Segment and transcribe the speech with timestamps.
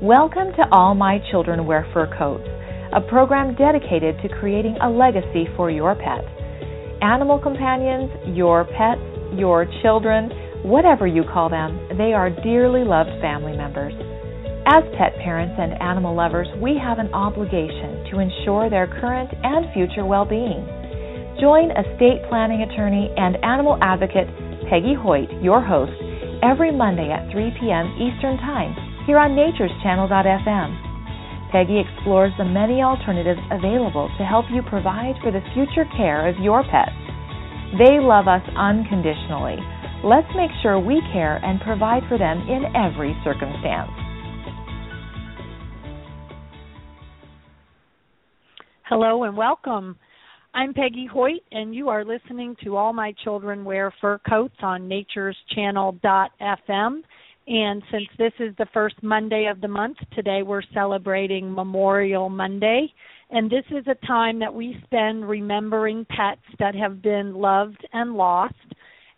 [0.00, 2.48] Welcome to All My Children Wear Fur Coats,
[2.96, 6.24] a program dedicated to creating a legacy for your pet.
[7.04, 9.04] Animal companions, your pets,
[9.36, 10.32] your children,
[10.64, 13.92] whatever you call them, they are dearly loved family members.
[14.64, 19.68] As pet parents and animal lovers, we have an obligation to ensure their current and
[19.76, 20.64] future well being.
[21.44, 24.32] Join estate planning attorney and animal advocate
[24.72, 25.92] Peggy Hoyt, your host,
[26.40, 27.84] every Monday at 3 p.m.
[28.00, 31.50] Eastern Time here on Nature's natureschannel.fm.
[31.50, 36.38] Peggy explores the many alternatives available to help you provide for the future care of
[36.38, 36.94] your pets.
[37.76, 39.56] They love us unconditionally.
[40.04, 43.90] Let's make sure we care and provide for them in every circumstance.
[48.84, 49.98] Hello and welcome.
[50.54, 54.88] I'm Peggy Hoyt, and you are listening to All My Children Wear Fur Coats on
[54.88, 57.02] natureschannel.fm.
[57.46, 62.92] And since this is the first Monday of the month, today we're celebrating Memorial Monday.
[63.30, 68.14] And this is a time that we spend remembering pets that have been loved and
[68.14, 68.54] lost.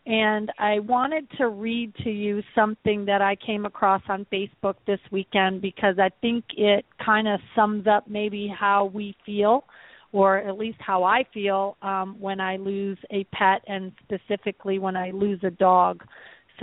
[0.04, 4.98] And I wanted to read to you something that I came across on Facebook this
[5.10, 9.64] weekend because I think it kind of sums up maybe how we feel
[10.12, 14.94] or at least how I feel um, when I lose a pet, and specifically when
[14.94, 16.04] I lose a dog.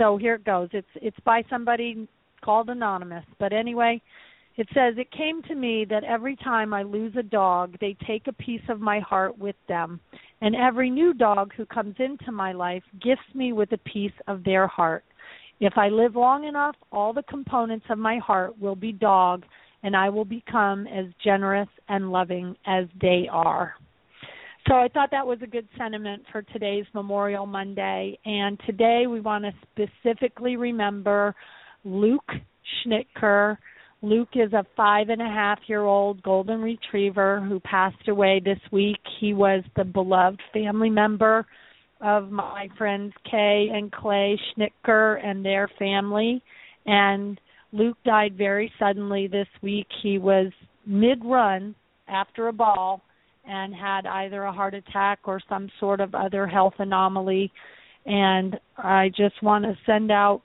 [0.00, 0.70] So here it goes.
[0.72, 2.08] It's it's by somebody
[2.42, 4.00] called anonymous, but anyway,
[4.56, 8.26] it says it came to me that every time I lose a dog, they take
[8.26, 10.00] a piece of my heart with them,
[10.40, 14.42] and every new dog who comes into my life gifts me with a piece of
[14.42, 15.04] their heart.
[15.60, 19.44] If I live long enough, all the components of my heart will be dog
[19.82, 23.74] and I will become as generous and loving as they are.
[24.68, 28.18] So I thought that was a good sentiment for today's Memorial Monday.
[28.24, 31.34] And today we want to specifically remember
[31.84, 32.30] Luke
[32.84, 33.56] Schnitker.
[34.02, 38.58] Luke is a five and a half year old golden retriever who passed away this
[38.70, 39.00] week.
[39.18, 41.46] He was the beloved family member
[42.00, 46.42] of my friends Kay and Clay Schnitker and their family.
[46.86, 47.40] And
[47.72, 49.86] Luke died very suddenly this week.
[50.02, 50.52] He was
[50.86, 51.74] mid run
[52.08, 53.02] after a ball
[53.46, 57.52] and had either a heart attack or some sort of other health anomaly.
[58.06, 60.42] And I just want to send out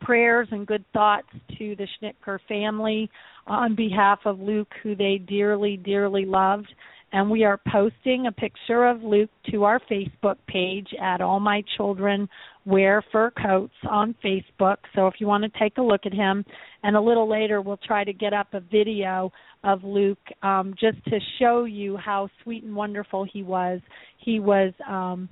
[0.00, 1.28] prayers and good thoughts
[1.58, 3.10] to the Schnitker family
[3.46, 6.72] on behalf of Luke, who they dearly, dearly loved
[7.12, 11.62] and we are posting a picture of Luke to our Facebook page at All My
[11.76, 12.28] Children
[12.64, 14.76] Wear Fur Coats on Facebook.
[14.94, 16.44] So if you want to take a look at him,
[16.82, 19.32] and a little later we'll try to get up a video
[19.64, 23.80] of Luke um, just to show you how sweet and wonderful he was.
[24.18, 25.28] He was um,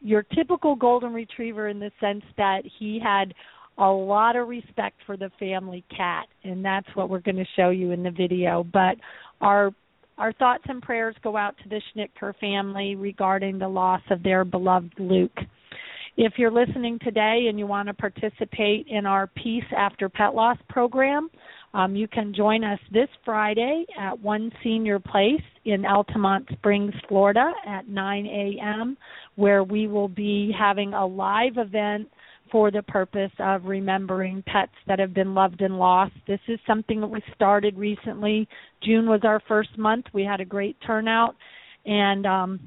[0.00, 3.34] your typical golden retriever in the sense that he had
[3.78, 7.70] a lot of respect for the family cat, and that's what we're going to show
[7.70, 8.64] you in the video.
[8.72, 8.96] But
[9.40, 9.72] our
[10.18, 14.44] our thoughts and prayers go out to the Schnitker family regarding the loss of their
[14.44, 15.38] beloved Luke.
[16.22, 20.58] If you're listening today and you want to participate in our Peace After Pet Loss
[20.68, 21.30] program,
[21.72, 27.50] um, you can join us this Friday at One Senior Place in Altamonte Springs, Florida
[27.66, 28.98] at 9 a.m.,
[29.36, 32.10] where we will be having a live event
[32.52, 36.12] for the purpose of remembering pets that have been loved and lost.
[36.28, 38.46] This is something that we started recently.
[38.82, 40.04] June was our first month.
[40.12, 41.34] We had a great turnout,
[41.86, 42.60] and um,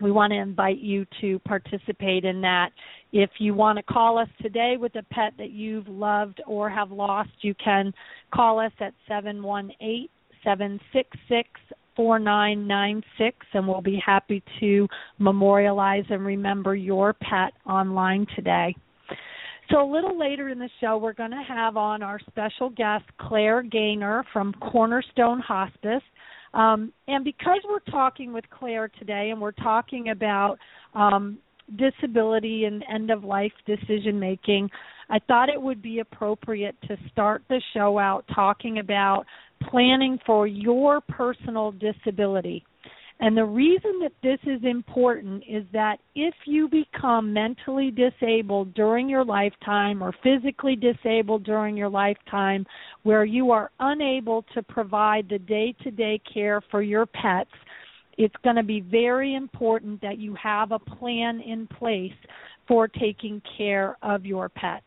[0.00, 2.70] we want to invite you to participate in that.
[3.12, 6.90] If you want to call us today with a pet that you've loved or have
[6.90, 7.92] lost, you can
[8.34, 10.08] call us at 718
[10.42, 11.48] 766
[11.96, 14.88] 4996 and we'll be happy to
[15.18, 18.74] memorialize and remember your pet online today.
[19.70, 23.04] So a little later in the show, we're going to have on our special guest,
[23.18, 26.02] Claire Gaynor from Cornerstone Hospice.
[26.54, 30.56] Um, and because we're talking with Claire today and we're talking about
[30.94, 31.38] um,
[31.76, 34.70] disability and end of life decision making,
[35.10, 39.24] I thought it would be appropriate to start the show out talking about
[39.68, 42.64] planning for your personal disability.
[43.24, 49.08] And the reason that this is important is that if you become mentally disabled during
[49.08, 52.66] your lifetime or physically disabled during your lifetime,
[53.02, 57.48] where you are unable to provide the day to day care for your pets,
[58.18, 62.12] it's going to be very important that you have a plan in place
[62.68, 64.84] for taking care of your pets.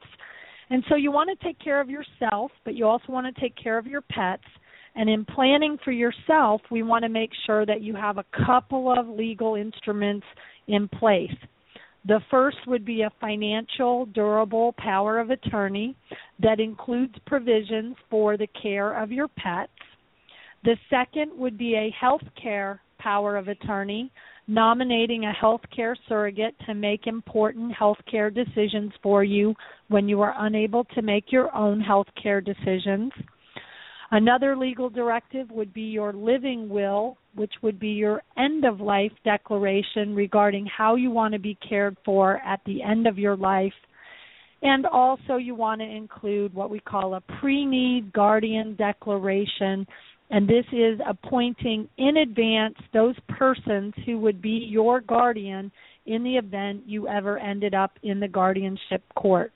[0.70, 3.56] And so you want to take care of yourself, but you also want to take
[3.56, 4.44] care of your pets.
[4.98, 8.92] And in planning for yourself, we want to make sure that you have a couple
[8.92, 10.26] of legal instruments
[10.68, 11.36] in place.
[12.08, 15.96] The first would be a financial, durable power of attorney
[16.42, 19.72] that includes provisions for the care of your pets.
[20.64, 24.12] The second would be a health care power of attorney
[24.48, 29.54] nominating a healthcare surrogate to make important healthcare decisions for you
[29.90, 33.12] when you are unable to make your own healthcare decisions.
[34.12, 39.12] Another legal directive would be your living will, which would be your end of life
[39.26, 43.74] declaration regarding how you want to be cared for at the end of your life.
[44.62, 49.86] And also, you want to include what we call a pre need guardian declaration
[50.30, 55.72] and this is appointing in advance those persons who would be your guardian
[56.06, 59.52] in the event you ever ended up in the guardianship court.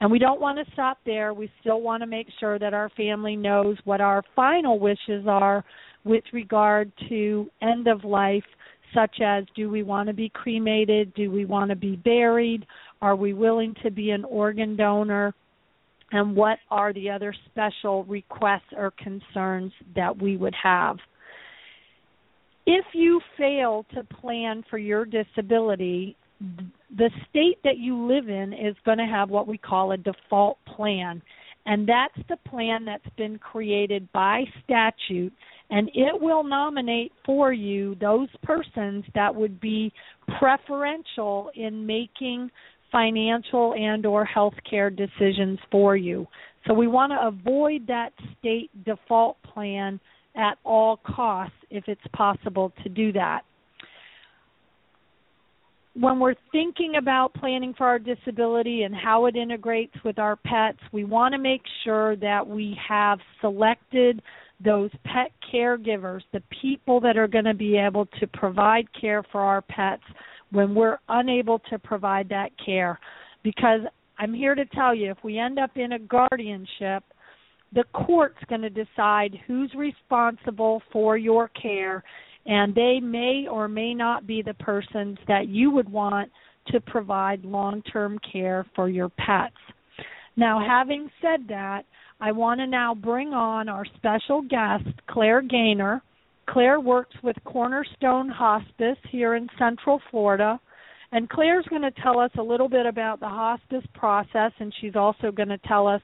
[0.00, 1.32] And we don't want to stop there.
[1.32, 5.64] We still want to make sure that our family knows what our final wishes are
[6.04, 8.44] with regard to end of life,
[8.94, 11.14] such as do we want to be cremated?
[11.14, 12.66] Do we want to be buried?
[13.00, 15.34] Are we willing to be an organ donor?
[16.14, 20.96] and what are the other special requests or concerns that we would have.
[22.66, 28.76] If you fail to plan for your disability, the state that you live in is
[28.84, 31.22] going to have what we call a default plan.
[31.66, 35.32] And that's the plan that's been created by statute,
[35.70, 39.90] and it will nominate for you those persons that would be
[40.38, 42.50] preferential in making
[42.92, 46.26] financial and or healthcare decisions for you.
[46.66, 49.98] So we want to avoid that state default plan
[50.36, 53.40] at all costs if it's possible to do that.
[55.94, 60.78] When we're thinking about planning for our disability and how it integrates with our pets,
[60.92, 64.20] we want to make sure that we have selected
[64.64, 69.40] those pet caregivers, the people that are going to be able to provide care for
[69.40, 70.02] our pets
[70.50, 72.98] when we're unable to provide that care.
[73.44, 73.80] Because
[74.18, 77.04] I'm here to tell you, if we end up in a guardianship,
[77.72, 82.02] the court's going to decide who's responsible for your care,
[82.46, 86.30] and they may or may not be the persons that you would want
[86.68, 89.54] to provide long term care for your pets.
[90.36, 91.84] Now, having said that,
[92.20, 96.02] I want to now bring on our special guest, Claire Gaynor
[96.48, 100.60] Claire works with Cornerstone Hospice here in Central Florida.
[101.12, 104.96] And Claire's going to tell us a little bit about the hospice process, and she's
[104.96, 106.02] also going to tell us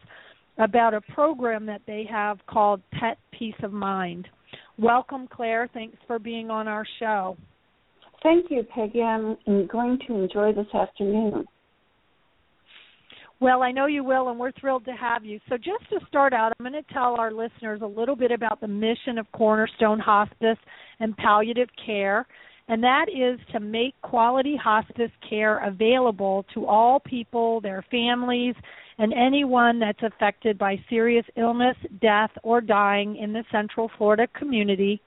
[0.58, 4.28] about a program that they have called Pet Peace of Mind.
[4.81, 5.69] Welcome, Claire.
[5.75, 7.37] Thanks for being on our show.
[8.23, 9.03] Thank you, Peggy.
[9.03, 9.37] I'm
[9.71, 11.44] going to enjoy this afternoon.
[13.41, 15.38] Well, I know you will, and we're thrilled to have you.
[15.50, 18.62] So, just to start out, I'm going to tell our listeners a little bit about
[18.62, 20.59] the mission of Cornerstone Hospice
[20.99, 22.26] and Palliative Care,
[22.69, 28.55] and that is to make quality hospice care available to all people, their families,
[29.00, 35.00] and anyone that's affected by serious illness, death, or dying in the Central Florida community,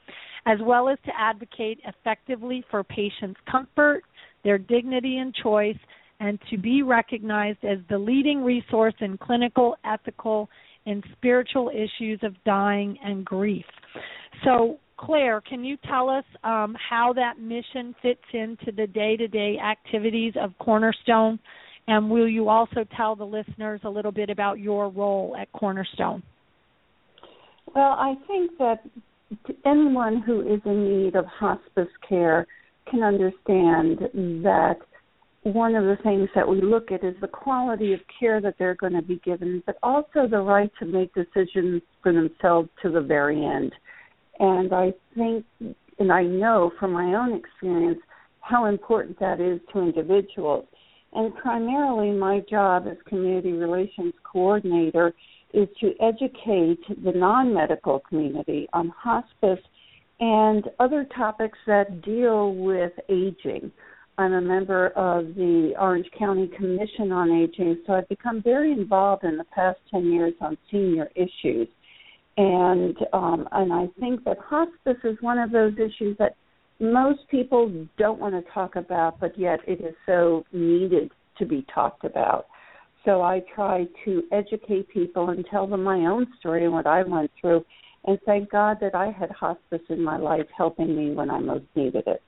[0.47, 4.01] as well as to advocate effectively for patients' comfort,
[4.43, 5.77] their dignity and choice
[6.19, 10.49] and to be recognized as the leading resource in clinical, ethical,
[10.87, 13.65] and spiritual issues of dying and grief.
[14.43, 19.27] So, Claire, can you tell us um, how that mission fits into the day to
[19.27, 21.37] day activities of Cornerstone?
[21.87, 26.23] And will you also tell the listeners a little bit about your role at Cornerstone?
[27.75, 28.83] Well, I think that
[29.65, 32.45] anyone who is in need of hospice care
[32.89, 33.99] can understand
[34.43, 34.75] that
[35.43, 38.75] one of the things that we look at is the quality of care that they're
[38.75, 43.01] going to be given, but also the right to make decisions for themselves to the
[43.01, 43.73] very end.
[44.39, 45.45] And I think,
[45.99, 47.99] and I know from my own experience,
[48.39, 50.65] how important that is to individuals.
[51.15, 55.13] And primarily, my job as community relations coordinator
[55.53, 59.63] is to educate the non medical community on hospice
[60.19, 63.71] and other topics that deal with aging
[64.17, 69.23] I'm a member of the Orange County Commission on Aging, so I've become very involved
[69.23, 71.67] in the past 10 years on senior issues.
[72.37, 76.35] And um, and I think that hospice is one of those issues that
[76.83, 81.65] most people don't want to talk about, but yet it is so needed to be
[81.73, 82.47] talked about.
[83.05, 87.03] So I try to educate people and tell them my own story and what I
[87.03, 87.65] went through.
[88.05, 91.65] And thank God that I had hospice in my life helping me when I most
[91.75, 92.21] needed it.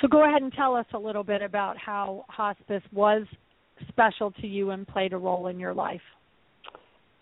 [0.00, 3.26] So go ahead and tell us a little bit about how hospice was
[3.88, 6.00] special to you and played a role in your life.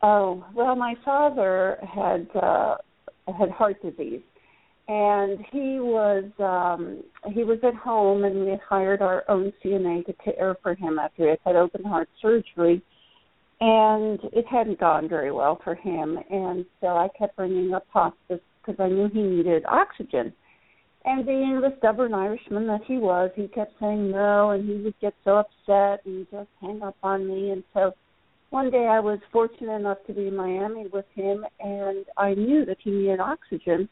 [0.00, 2.76] Oh well, my father had uh,
[3.37, 4.21] had heart disease,
[4.88, 7.02] and he was um
[7.33, 10.99] he was at home and we had hired our own CNA to care for him
[10.99, 12.83] after he had had open heart surgery.
[13.61, 16.16] And it hadn't gone very well for him.
[16.30, 20.33] And so I kept bringing up hospice because I knew he needed oxygen.
[21.04, 24.99] And being the stubborn Irishman that he was he kept saying no and he would
[25.00, 27.50] get so upset and just hang up on me.
[27.50, 27.92] And so
[28.50, 32.64] one day I was fortunate enough to be in Miami with him and I knew
[32.64, 33.88] that he needed oxygen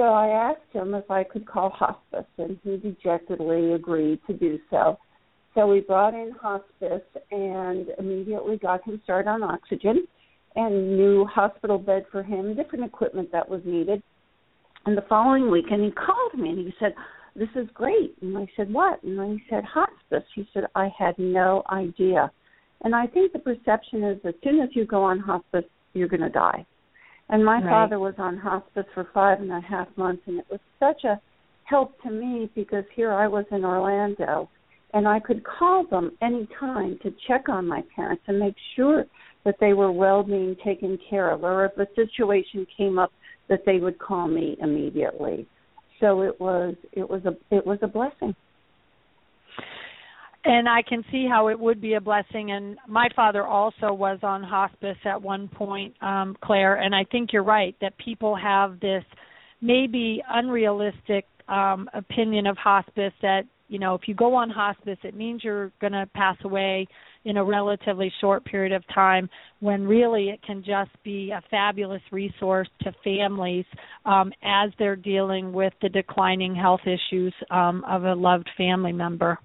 [0.00, 4.58] so I asked him if I could call hospice, and he dejectedly agreed to do
[4.70, 4.98] so.
[5.54, 10.06] So we brought in hospice and immediately got him started on oxygen
[10.56, 14.02] and new hospital bed for him, different equipment that was needed.
[14.86, 16.94] And the following week, and he called me and he said,
[17.36, 18.16] This is great.
[18.22, 19.02] And I said, What?
[19.02, 20.26] And he said, Hospice.
[20.34, 22.30] He said, I had no idea.
[22.84, 26.22] And I think the perception is as soon as you go on hospice, you're going
[26.22, 26.64] to die.
[27.30, 27.64] And my right.
[27.64, 31.20] father was on hospice for five and a half months, and it was such a
[31.64, 34.50] help to me because here I was in Orlando,
[34.94, 39.04] and I could call them any time to check on my parents and make sure
[39.44, 43.12] that they were well being taken care of, or if a situation came up,
[43.48, 45.46] that they would call me immediately.
[46.00, 48.34] So it was it was a it was a blessing
[50.44, 52.52] and I can see how it would be a blessing.
[52.52, 56.76] And my father also was on hospice at one point, um, Claire.
[56.76, 59.04] And I think you're right that people have this
[59.60, 65.14] maybe unrealistic um, opinion of hospice that you know if you go on hospice, it
[65.14, 66.86] means you're going to pass away
[67.24, 69.28] in a relatively short period of time.
[69.58, 73.66] When really it can just be a fabulous resource to families
[74.06, 79.38] um, as they're dealing with the declining health issues um, of a loved family member.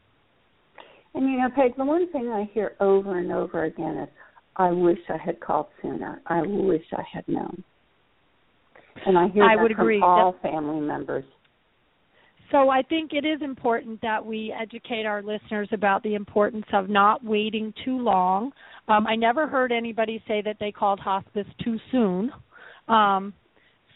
[1.15, 4.10] And you know, Peg, the one thing I hear over and over again is,
[4.57, 6.22] "I wish I had called sooner.
[6.27, 7.63] I wish I had known."
[9.05, 10.01] And I hear I that would from agree.
[10.01, 11.24] all family members.
[12.51, 16.89] So I think it is important that we educate our listeners about the importance of
[16.89, 18.51] not waiting too long.
[18.88, 22.31] Um, I never heard anybody say that they called hospice too soon.
[22.88, 23.34] Um,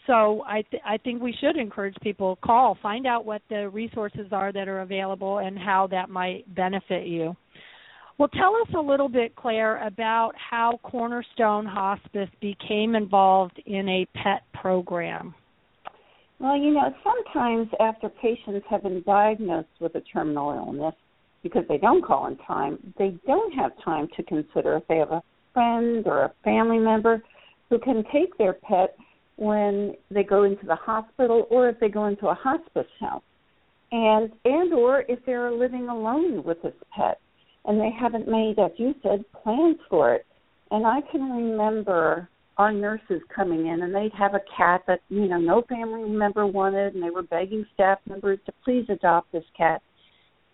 [0.06, 4.28] so I th- I think we should encourage people call, find out what the resources
[4.32, 7.36] are that are available and how that might benefit you.
[8.18, 14.06] Well, tell us a little bit, Claire, about how Cornerstone Hospice became involved in a
[14.14, 15.34] pet program.
[16.38, 20.94] Well, you know, sometimes after patients have been diagnosed with a terminal illness,
[21.42, 25.12] because they don't call in time, they don't have time to consider if they have
[25.12, 25.22] a
[25.54, 27.22] friend or a family member
[27.68, 28.96] who can take their pet
[29.40, 33.22] when they go into the hospital or if they go into a hospice house.
[33.90, 37.18] And and or if they're living alone with this pet
[37.64, 40.26] and they haven't made as you said plans for it.
[40.70, 42.28] And i can remember
[42.58, 46.46] our nurses coming in and they'd have a cat that you know no family member
[46.46, 49.80] wanted and they were begging staff members to please adopt this cat.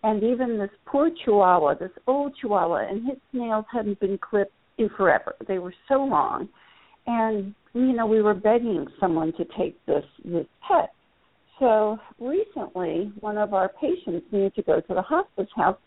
[0.01, 4.89] And even this poor chihuahua this old chihuahua and his nails hadn't been clipped in
[4.95, 5.35] forever.
[5.45, 6.47] They were so long.
[7.05, 7.53] And
[7.85, 10.91] you know we were begging someone to take this this pet.
[11.59, 15.77] So recently one of our patients needed to go to the hospice house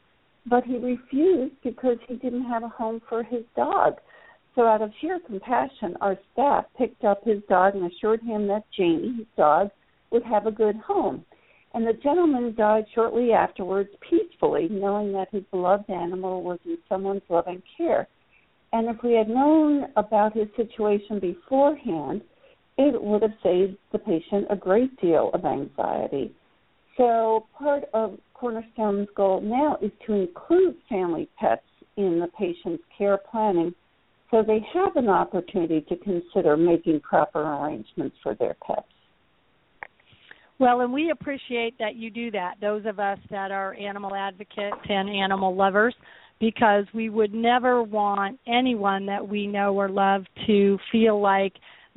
[0.47, 3.95] but he refused because he didn't have a home for his dog.
[4.55, 8.65] So out of sheer compassion our staff picked up his dog and assured him that
[8.77, 9.71] Jamie his dog
[10.11, 11.25] would have a good home.
[11.73, 17.23] And the gentleman died shortly afterwards peacefully knowing that his beloved animal was in someone's
[17.29, 18.09] loving care
[18.73, 22.23] and if we had known about his situation beforehand,
[22.79, 26.35] it would have saved the patient a great deal of anxiety.
[26.97, 31.63] So, part of Cornerstone's goal now is to include family pets
[31.97, 33.75] in the patient's care planning
[34.31, 38.87] so they have an opportunity to consider making proper arrangements for their pets.
[40.59, 44.77] Well, and we appreciate that you do that, those of us that are animal advocates
[44.89, 45.95] and animal lovers
[46.41, 51.53] because we would never want anyone that we know or love to feel like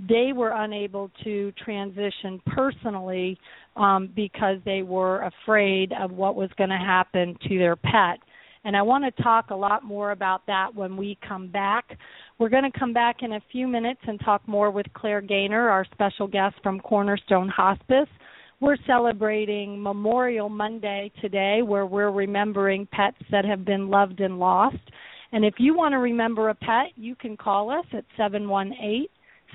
[0.10, 3.38] they were unable to transition personally
[3.76, 8.20] um, because they were afraid of what was going to happen to their pet.
[8.66, 11.98] And I want to talk a lot more about that when we come back.
[12.40, 15.70] We're going to come back in a few minutes and talk more with Claire Gaynor,
[15.70, 18.08] our special guest from Cornerstone Hospice.
[18.64, 24.78] We're celebrating Memorial Monday today, where we're remembering pets that have been loved and lost.
[25.34, 29.08] And if you want to remember a pet, you can call us at 718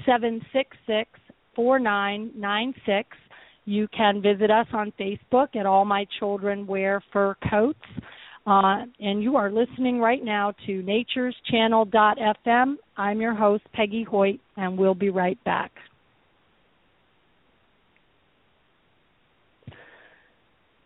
[0.04, 1.08] 766
[1.56, 3.08] 4996.
[3.64, 7.78] You can visit us on Facebook at All My Children Wear Fur Coats.
[8.46, 12.74] Uh, and you are listening right now to Nature's natureschannel.fm.
[12.98, 15.72] I'm your host, Peggy Hoyt, and we'll be right back.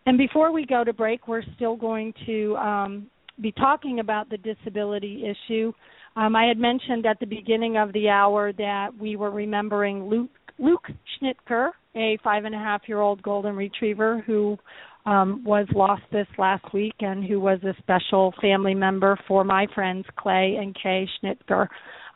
[0.05, 3.07] And before we go to break, we're still going to um,
[3.41, 5.71] be talking about the disability issue.
[6.15, 10.29] Um, I had mentioned at the beginning of the hour that we were remembering Luke,
[10.59, 10.87] Luke
[11.21, 14.57] Schnitker, a five and a half year old golden retriever who
[15.05, 19.67] um, was lost this last week and who was a special family member for my
[19.73, 21.67] friends Clay and Kay Schnitker.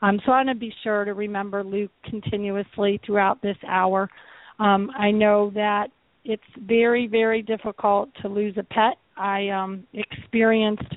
[0.01, 4.09] Um, so I want to be sure to remember Luke continuously throughout this hour.
[4.59, 5.87] Um, I know that
[6.27, 8.97] it's very, very difficult to lose a pet.
[9.15, 10.95] I um, experienced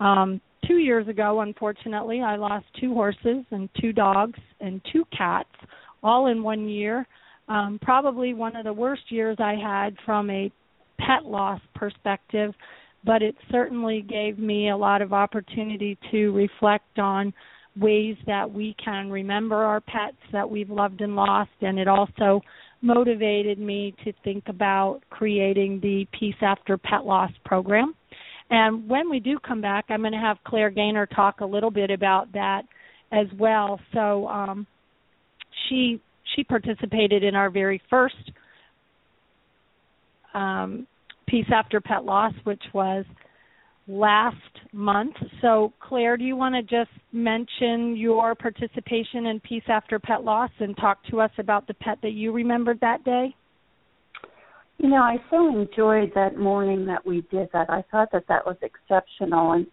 [0.00, 5.48] um, two years ago, unfortunately, I lost two horses and two dogs and two cats
[6.02, 7.06] all in one year.
[7.48, 10.52] Um, probably one of the worst years I had from a
[10.98, 12.52] pet loss perspective,
[13.04, 17.32] but it certainly gave me a lot of opportunity to reflect on
[17.78, 22.40] ways that we can remember our pets that we've loved and lost and it also
[22.86, 27.94] motivated me to think about creating the Peace After Pet Loss program.
[28.48, 31.70] And when we do come back, I'm going to have Claire Gaynor talk a little
[31.70, 32.62] bit about that
[33.12, 33.80] as well.
[33.92, 34.66] So um,
[35.68, 36.00] she
[36.34, 38.14] she participated in our very first
[40.34, 40.86] um,
[41.26, 43.04] Peace After Pet Loss, which was
[43.88, 44.36] last
[44.72, 45.14] month.
[45.40, 50.50] So, Claire, do you want to just mention your participation in Peace After Pet Loss
[50.58, 53.34] and talk to us about the pet that you remembered that day?
[54.78, 57.70] You know, I so enjoyed that morning that we did that.
[57.70, 59.66] I thought that that was exceptional, and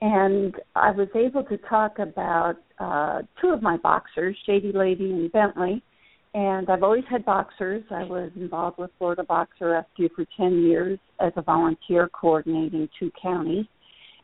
[0.00, 5.30] and I was able to talk about uh, two of my boxers, Shady Lady and
[5.32, 5.82] Bentley,
[6.34, 7.82] and I've always had boxers.
[7.90, 13.10] I was involved with Florida Boxer Rescue for 10 years as a volunteer coordinating two
[13.20, 13.64] counties.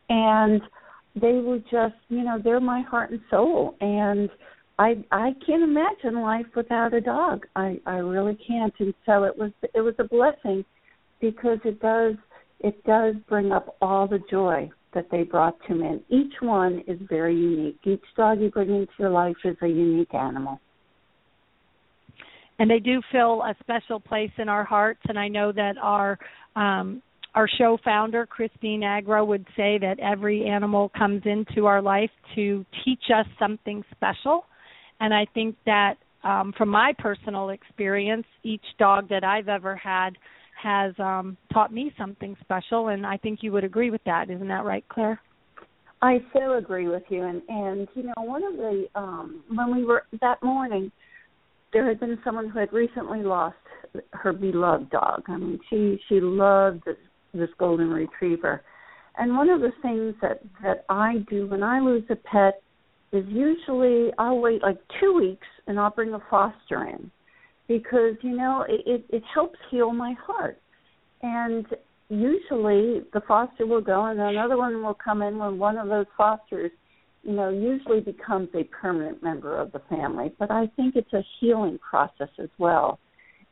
[0.09, 0.61] And
[1.15, 3.75] they were just, you know, they're my heart and soul.
[3.81, 4.29] And
[4.77, 7.45] I I can't imagine life without a dog.
[7.55, 8.73] I I really can't.
[8.79, 10.63] And so it was it was a blessing
[11.21, 12.15] because it does
[12.59, 15.87] it does bring up all the joy that they brought to me.
[15.87, 17.79] And each one is very unique.
[17.83, 20.59] Each dog you bring into your life is a unique animal
[22.59, 25.01] and they do fill a special place in our hearts.
[25.07, 26.17] And I know that our
[26.55, 27.01] um,
[27.33, 32.65] our show founder, Christine Agro, would say that every animal comes into our life to
[32.85, 34.45] teach us something special.
[35.01, 40.11] And I think that um, from my personal experience, each dog that I've ever had
[40.63, 42.87] has um, taught me something special.
[42.87, 44.29] And I think you would agree with that.
[44.29, 45.19] Isn't that right, Claire?
[46.01, 47.21] I so agree with you.
[47.21, 50.89] And, and you know, one of the, um, when we were that morning,
[51.75, 53.57] there had been someone who had recently lost
[54.11, 55.23] her beloved dog.
[55.27, 56.95] I mean, she she loved this,
[57.33, 58.63] this golden retriever.
[59.17, 62.61] And one of the things that that I do when I lose a pet
[63.11, 67.11] is usually I'll wait like two weeks and I'll bring a foster in
[67.67, 70.61] because you know it, it, it helps heal my heart.
[71.23, 71.65] And
[72.07, 76.05] usually the foster will go and another one will come in when one of those
[76.15, 76.71] fosters
[77.25, 80.31] you know, usually becomes a permanent member of the family.
[80.37, 82.99] But I think it's a healing process as well.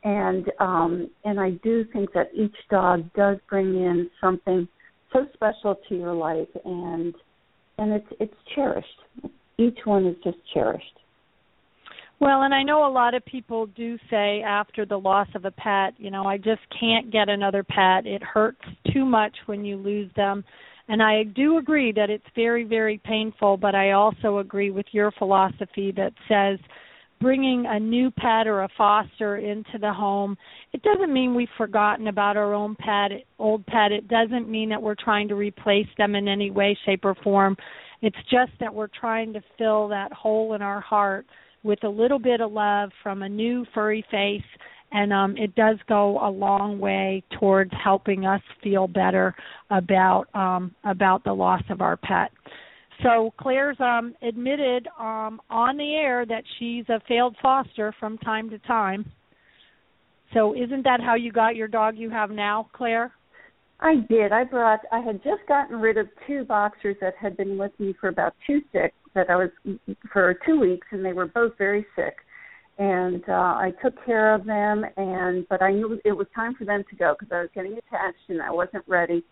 [0.04, 4.68] And um and I do think that each dog does bring in something
[5.12, 7.14] so special to your life and
[7.78, 8.86] and it's it's cherished.
[9.58, 10.84] Each one is just cherished.
[12.20, 15.50] Well, and I know a lot of people do say after the loss of a
[15.50, 18.06] pet, you know, I just can't get another pet.
[18.06, 20.44] It hurts too much when you lose them
[20.88, 25.10] and I do agree that it's very, very painful, but I also agree with your
[25.12, 26.58] philosophy that says
[27.20, 30.36] bringing a new pet or a foster into the home,
[30.72, 33.92] it doesn't mean we've forgotten about our own pet, old pet.
[33.92, 37.56] It doesn't mean that we're trying to replace them in any way, shape, or form.
[38.02, 41.24] It's just that we're trying to fill that hole in our heart
[41.62, 44.42] with a little bit of love from a new furry face
[44.94, 49.34] and um, it does go a long way towards helping us feel better
[49.70, 52.30] about um, about the loss of our pet.
[53.02, 58.48] So Claire's um, admitted um, on the air that she's a failed foster from time
[58.50, 59.04] to time.
[60.32, 63.12] So isn't that how you got your dog you have now, Claire?
[63.80, 64.30] I did.
[64.30, 64.80] I brought.
[64.92, 68.34] I had just gotten rid of two boxers that had been with me for about
[68.46, 69.50] two sick that I was
[70.12, 72.14] for two weeks, and they were both very sick
[72.78, 74.84] and uh, I took care of them.
[74.96, 77.72] And but I knew it was time for them to go because I was getting
[77.72, 79.24] attached and I wasn't ready.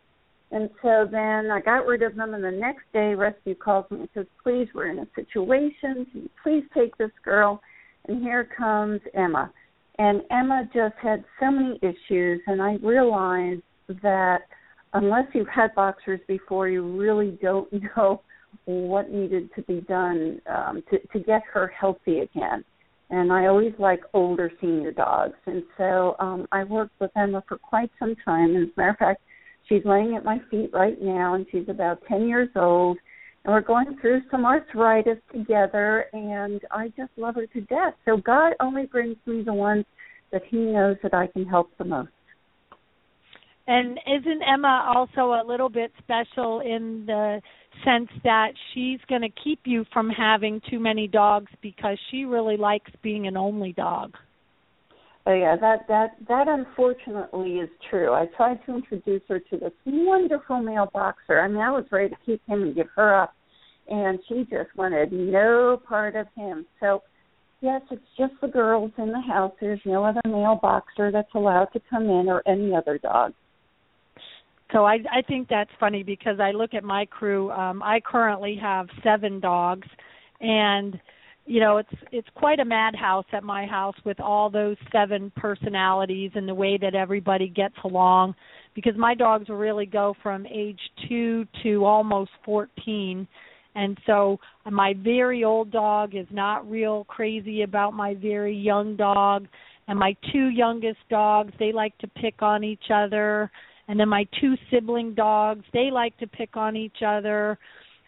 [0.51, 2.35] And so then I got rid of them.
[2.35, 6.07] And the next day, rescue calls me and says, "Please, we're in a situation.
[6.13, 7.61] Can you please take this girl?"
[8.07, 9.51] And here comes Emma.
[9.99, 13.63] And Emma just had so many issues, and I realized
[14.03, 14.43] that
[14.95, 18.23] unless you've had boxers before, you really don't know
[18.65, 22.65] what needed to be done um, to, to get her healthy again
[23.13, 25.35] and I always like older senior dogs.
[25.47, 28.57] And so um, I worked with Emma for quite some time.
[28.57, 29.21] As a matter of fact,
[29.69, 32.97] she's laying at my feet right now, and she's about 10 years old.
[33.45, 37.93] And we're going through some arthritis together, and I just love her to death.
[38.07, 39.85] So God only brings me the ones
[40.33, 42.09] that He knows that I can help the most.
[43.67, 47.41] And isn't Emma also a little bit special in the
[47.85, 52.57] sense that she's going to keep you from having too many dogs because she really
[52.57, 54.15] likes being an only dog?
[55.25, 58.13] Oh yeah, that that that unfortunately is true.
[58.13, 61.41] I tried to introduce her to this wonderful male boxer.
[61.41, 63.33] I mean, I was ready to keep him and give her up,
[63.89, 66.67] and she just wanted no part of him.
[66.81, 67.05] So,
[67.61, 69.53] yes, it's just the girls in the house.
[69.61, 73.33] There's no other male boxer that's allowed to come in, or any other dog.
[74.73, 77.51] So I I think that's funny because I look at my crew.
[77.53, 79.89] Um I currently have 7 dogs.
[80.41, 80.99] And
[81.47, 86.31] you know it's it's quite a madhouse at my house with all those seven personalities
[86.35, 88.35] and the way that everybody gets along
[88.75, 93.27] because my dogs really go from age 2 to almost 14
[93.75, 94.39] and so
[94.71, 99.47] my very old dog is not real crazy about my very young dog.
[99.89, 103.51] And my two youngest dogs they like to pick on each other
[103.93, 107.59] and then my two sibling dogs they like to pick on each other.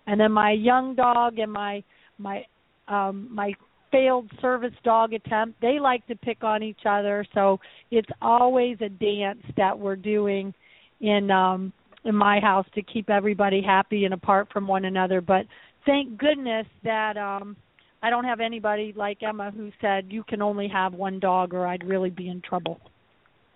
[0.06, 1.84] And then my young dog and my
[2.16, 2.46] my
[2.88, 3.52] um my
[3.92, 7.26] failed service dog attempt they like to pick on each other.
[7.34, 10.54] So it's always a dance that we're doing
[11.02, 11.70] in um
[12.06, 15.20] in my house to keep everybody happy and apart from one another.
[15.20, 15.44] But
[15.84, 17.58] thank goodness that um
[18.02, 21.66] I don't have anybody like Emma who said you can only have one dog or
[21.66, 22.80] I'd really be in trouble.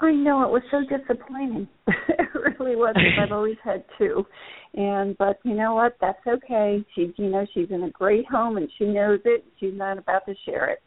[0.01, 1.67] I know it was so disappointing.
[1.87, 2.95] it really was.
[3.21, 4.25] I've always had two,
[4.75, 5.97] and but you know what?
[6.01, 6.85] That's okay.
[6.95, 9.45] She, you know, she's in a great home and she knows it.
[9.59, 10.79] She's not about to share it.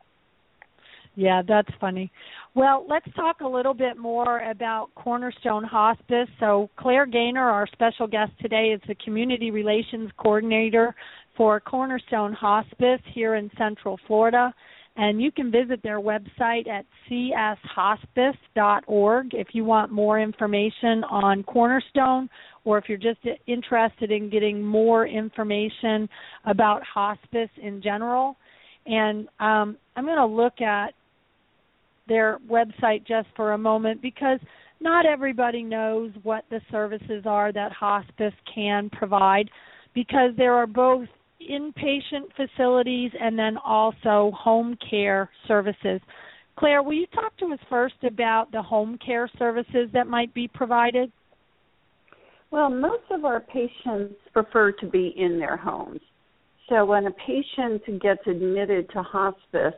[1.15, 2.09] Yeah, that's funny.
[2.55, 6.29] Well, let's talk a little bit more about Cornerstone Hospice.
[6.39, 10.95] So, Claire Gaynor, our special guest today, is the Community Relations Coordinator
[11.35, 14.53] for Cornerstone Hospice here in Central Florida.
[14.97, 22.29] And you can visit their website at cshospice.org if you want more information on Cornerstone
[22.65, 26.09] or if you're just interested in getting more information
[26.45, 28.35] about hospice in general.
[28.85, 30.93] And um, I'm going to look at
[32.07, 34.39] their website just for a moment because
[34.81, 39.49] not everybody knows what the services are that hospice can provide
[39.93, 41.07] because there are both
[41.49, 46.01] inpatient facilities and then also home care services.
[46.57, 50.47] Claire, will you talk to us first about the home care services that might be
[50.47, 51.11] provided?
[52.51, 56.01] Well, most of our patients prefer to be in their homes.
[56.69, 59.73] So when a patient gets admitted to hospice,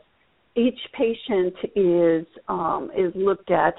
[0.56, 3.74] each patient is um, is looked at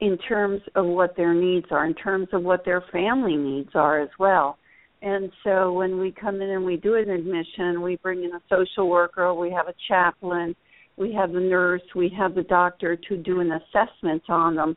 [0.00, 4.00] in terms of what their needs are, in terms of what their family needs are
[4.00, 4.58] as well.
[5.02, 8.40] And so when we come in and we do an admission, we bring in a
[8.48, 10.56] social worker, we have a chaplain,
[10.96, 14.76] we have the nurse, we have the doctor to do an assessment on them.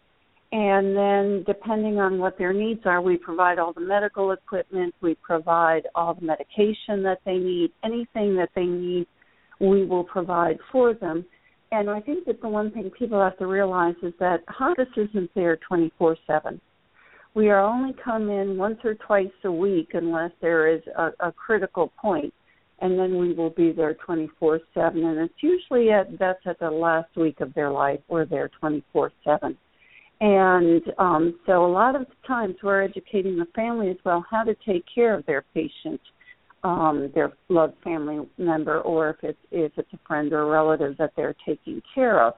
[0.51, 5.15] And then, depending on what their needs are, we provide all the medical equipment, we
[5.15, 9.05] provide all the medication that they need, anything that they need,
[9.59, 11.23] we will provide for them.
[11.71, 15.29] And I think that the one thing people have to realize is that hospice isn't
[15.35, 16.59] there 24 7
[17.35, 21.31] we are only come in once or twice a week unless there is a, a
[21.31, 22.33] critical point,
[22.79, 24.61] and then we will be there 24/7.
[24.75, 27.99] And it's usually at that's at the last week of their life.
[28.07, 29.55] We're there 24/7.
[30.21, 34.55] And um, so a lot of times we're educating the family as well how to
[34.65, 36.01] take care of their patient,
[36.63, 40.97] um, their loved family member, or if it's if it's a friend or a relative
[40.97, 42.33] that they're taking care of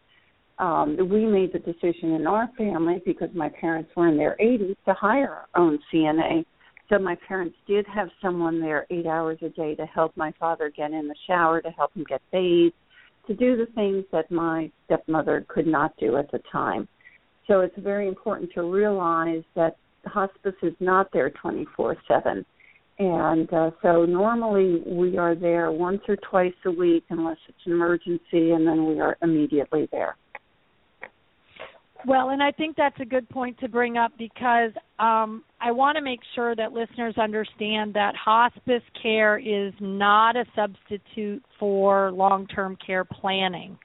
[0.60, 4.76] um, we made the decision in our family because my parents were in their 80s
[4.86, 6.46] to hire our own CNA.
[6.90, 10.72] So my parents did have someone there eight hours a day to help my father
[10.76, 12.76] get in the shower, to help him get bathed,
[13.28, 16.88] to do the things that my stepmother could not do at the time.
[17.48, 22.46] So it's very important to realize that hospice is not there 24 7.
[23.00, 27.72] And uh, so normally we are there once or twice a week unless it's an
[27.72, 30.18] emergency, and then we are immediately there.
[32.06, 35.98] Well, and I think that's a good point to bring up because um, I want
[35.98, 42.48] to make sure that listeners understand that hospice care is not a substitute for long
[42.48, 43.78] term care planning.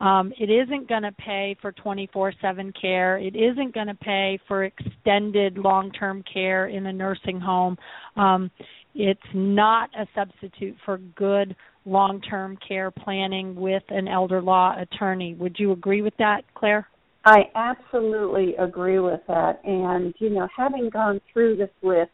[0.00, 3.16] Um, it isn't going to pay for 24 7 care.
[3.16, 7.78] It isn't going to pay for extended long term care in a nursing home.
[8.16, 8.50] Um,
[8.94, 15.34] it's not a substitute for good long term care planning with an elder law attorney.
[15.34, 16.86] Would you agree with that, Claire?
[17.26, 19.60] I absolutely agree with that.
[19.64, 22.08] And, you know, having gone through this with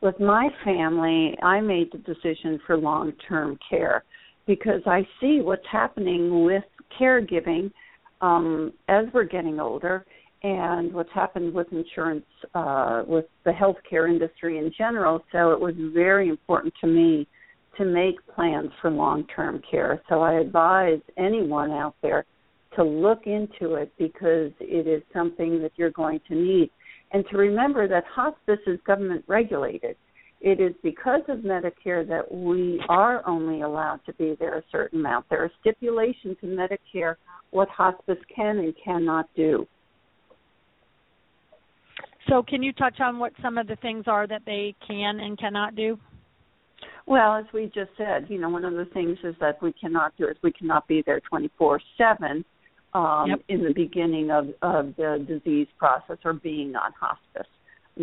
[0.00, 4.04] with my family, I made the decision for long term care
[4.46, 6.62] because I see what's happening with
[7.00, 7.72] caregiving
[8.20, 10.04] um, as we're getting older
[10.44, 15.24] and what's happened with insurance, uh, with the healthcare industry in general.
[15.32, 17.26] So it was very important to me
[17.78, 20.00] to make plans for long term care.
[20.10, 22.24] So I advise anyone out there
[22.78, 26.70] to look into it because it is something that you're going to need.
[27.10, 29.96] And to remember that hospice is government regulated.
[30.40, 35.00] It is because of Medicare that we are only allowed to be there a certain
[35.00, 35.26] amount.
[35.28, 37.16] There are stipulations in Medicare
[37.50, 39.66] what hospice can and cannot do.
[42.28, 45.36] So, can you touch on what some of the things are that they can and
[45.38, 45.98] cannot do?
[47.06, 50.12] Well, as we just said, you know, one of the things is that we cannot
[50.18, 52.44] do is we cannot be there 24 7
[52.94, 53.40] um, yep.
[53.48, 57.50] in the beginning of, of the disease process or being on hospice.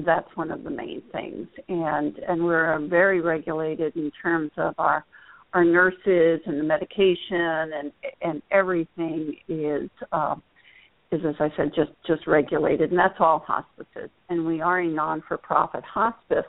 [0.05, 5.05] That's one of the main things, and and we're very regulated in terms of our
[5.53, 10.43] our nurses and the medication and and everything is um,
[11.13, 14.09] is as I said just just regulated, and that's all hospices.
[14.27, 16.45] And we are a non for profit hospice.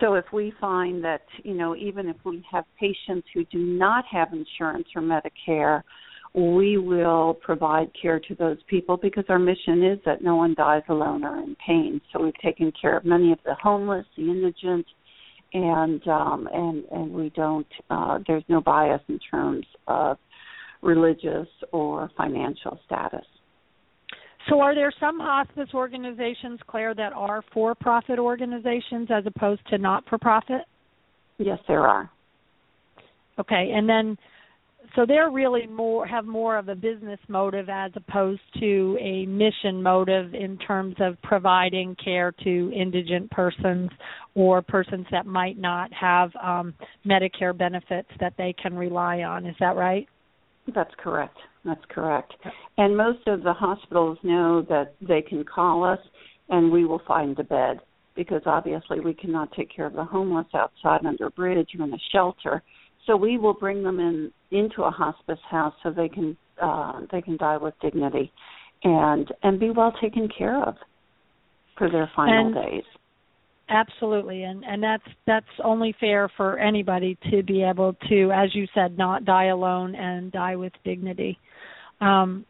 [0.00, 4.06] So if we find that you know even if we have patients who do not
[4.10, 5.82] have insurance or Medicare,
[6.34, 10.82] we will provide care to those people because our mission is that no one dies
[10.88, 12.00] alone or in pain.
[12.12, 14.86] So we've taken care of many of the homeless, the indigent,
[15.54, 17.66] and um, and and we don't.
[17.88, 20.18] Uh, there's no bias in terms of
[20.82, 23.24] religious or financial status.
[24.48, 30.62] So, are there some hospice organizations, Claire, that are for-profit organizations as opposed to not-for-profit?
[31.38, 32.10] Yes, there are.
[33.38, 34.16] Okay, and then
[34.94, 39.82] so they're really more have more of a business motive as opposed to a mission
[39.82, 43.90] motive in terms of providing care to indigent persons
[44.34, 46.74] or persons that might not have um,
[47.06, 49.46] Medicare benefits that they can rely on.
[49.46, 50.06] Is that right?
[50.74, 51.36] That's correct.
[51.64, 52.34] That's correct.
[52.76, 55.98] And most of the hospitals know that they can call us
[56.48, 57.80] and we will find a bed
[58.14, 61.92] because obviously we cannot take care of the homeless outside under a bridge or in
[61.92, 62.62] a shelter.
[63.08, 67.22] So we will bring them in into a hospice house so they can uh, they
[67.22, 68.30] can die with dignity
[68.84, 70.76] and and be well taken care of
[71.76, 72.84] for their final and, days.
[73.70, 78.66] Absolutely, and and that's that's only fair for anybody to be able to, as you
[78.74, 81.38] said, not die alone and die with dignity.
[82.00, 82.44] Um,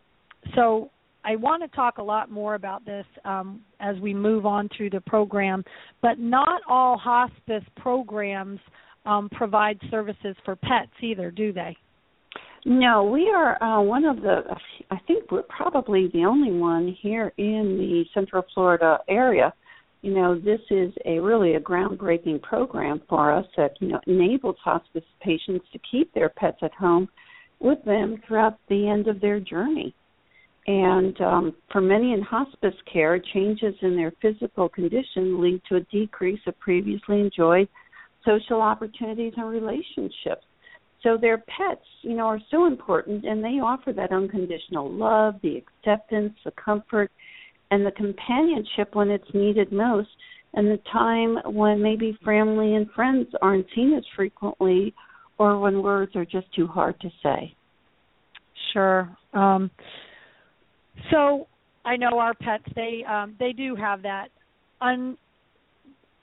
[0.54, 0.90] so
[1.24, 4.90] I want to talk a lot more about this um, as we move on through
[4.90, 5.64] the program,
[6.02, 8.60] but not all hospice programs
[9.06, 11.76] um, provide services for pets either, do they?
[12.64, 14.42] No, we are uh, one of the.
[14.90, 19.52] I think we're probably the only one here in the Central Florida area
[20.02, 24.56] you know, this is a really a groundbreaking program for us that, you know, enables
[24.62, 27.08] hospice patients to keep their pets at home
[27.58, 29.94] with them throughout the end of their journey.
[30.68, 35.80] And um, for many in hospice care, changes in their physical condition lead to a
[35.80, 37.68] decrease of previously enjoyed
[38.28, 40.44] social opportunities and relationships.
[41.02, 45.56] So their pets, you know, are so important and they offer that unconditional love, the
[45.56, 47.10] acceptance, the comfort,
[47.70, 50.08] and the companionship when it's needed most,
[50.54, 54.94] and the time when maybe family and friends aren't seen as frequently,
[55.38, 57.54] or when words are just too hard to say.
[58.72, 59.16] Sure.
[59.34, 59.70] Um,
[61.10, 61.46] so
[61.84, 64.28] I know our pets they um, they do have that
[64.80, 65.16] un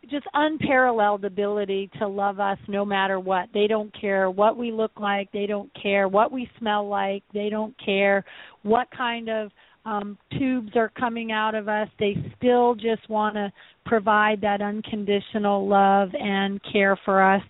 [0.09, 3.49] just unparalleled ability to love us no matter what.
[3.53, 7.49] They don't care what we look like, they don't care what we smell like, they
[7.49, 8.23] don't care
[8.63, 9.51] what kind of
[9.85, 11.87] um, tubes are coming out of us.
[11.99, 13.51] They still just want to
[13.85, 17.43] provide that unconditional love and care for us.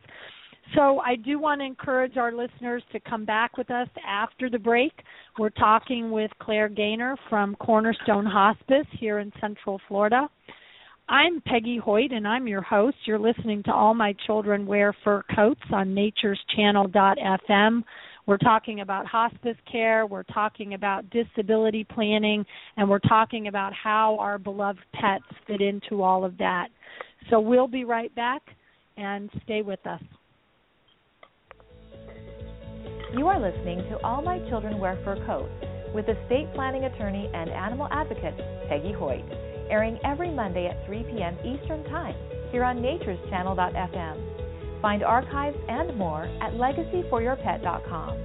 [0.74, 4.58] So I do want to encourage our listeners to come back with us after the
[4.58, 4.92] break.
[5.38, 10.28] We're talking with Claire Gaynor from Cornerstone Hospice here in Central Florida.
[11.08, 12.98] I'm Peggy Hoyt and I'm your host.
[13.06, 17.84] You're listening to All My Children Wear Fur Coats on Nature's Channel.fm.
[18.26, 22.44] We're talking about hospice care, we're talking about disability planning,
[22.78, 26.70] and we're talking about how our beloved pets fit into all of that.
[27.30, 28.42] So we'll be right back
[28.98, 30.02] and stay with us.
[33.16, 35.54] You are listening to All My Children Wear Fur Coats
[35.94, 38.36] with estate planning attorney and animal advocate
[38.68, 39.24] Peggy Hoyt,
[39.70, 41.38] airing every Monday at 3 p.m.
[41.44, 42.16] Eastern Time
[42.52, 44.82] here on Nature's Channel.fm.
[44.82, 48.18] Find archives and more at legacyforyourpet.com.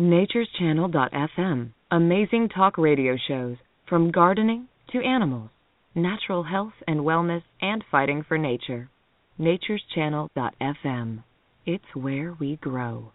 [0.00, 3.56] Nature'sChannel.fm Amazing talk radio shows
[3.88, 5.50] from gardening to animals,
[5.94, 8.90] natural health and wellness, and fighting for nature.
[9.38, 11.22] Nature'sChannel.fm
[11.64, 13.12] It's where we grow.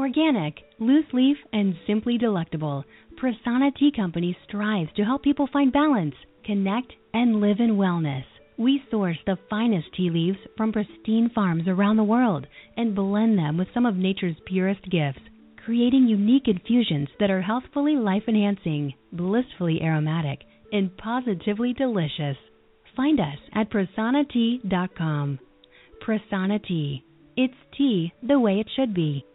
[0.00, 2.86] Organic, loose leaf, and simply delectable,
[3.20, 8.24] Prasanna Tea Company strives to help people find balance, connect, and live in wellness.
[8.56, 12.46] We source the finest tea leaves from pristine farms around the world
[12.78, 15.20] and blend them with some of nature's purest gifts,
[15.66, 20.38] creating unique infusions that are healthfully life enhancing, blissfully aromatic,
[20.72, 22.38] and positively delicious.
[22.96, 25.38] Find us at prasannatea.com.
[26.06, 27.04] Prasanna Tea.
[27.36, 29.26] It's tea the way it should be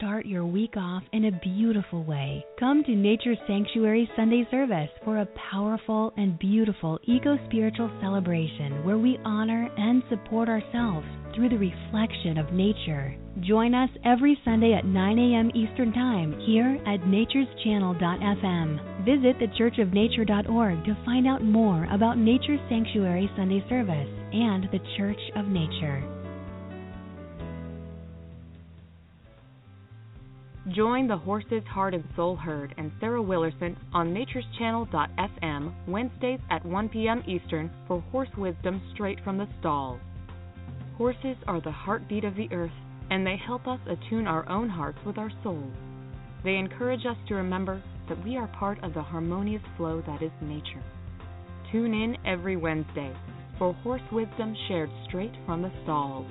[0.00, 2.42] start your week off in a beautiful way.
[2.58, 8.96] Come to Nature Sanctuary Sunday service for a powerful and beautiful eco spiritual celebration where
[8.96, 13.14] we honor and support ourselves through the reflection of nature.
[13.42, 15.50] Join us every Sunday at 9 a.m.
[15.54, 19.04] Eastern Time here at natureschannel.fm.
[19.04, 25.46] Visit thechurchofnature.org to find out more about Nature Sanctuary Sunday service and the Church of
[25.46, 26.19] Nature.
[30.68, 36.88] Join the Horses Heart and Soul Herd and Sarah Willerson on natureschannel.fm Wednesdays at 1
[36.90, 37.22] p.m.
[37.26, 39.98] Eastern for horse wisdom straight from the stalls.
[40.98, 42.74] Horses are the heartbeat of the earth,
[43.08, 45.72] and they help us attune our own hearts with our souls.
[46.44, 50.30] They encourage us to remember that we are part of the harmonious flow that is
[50.42, 50.82] nature.
[51.72, 53.16] Tune in every Wednesday
[53.58, 56.26] for horse wisdom shared straight from the stalls.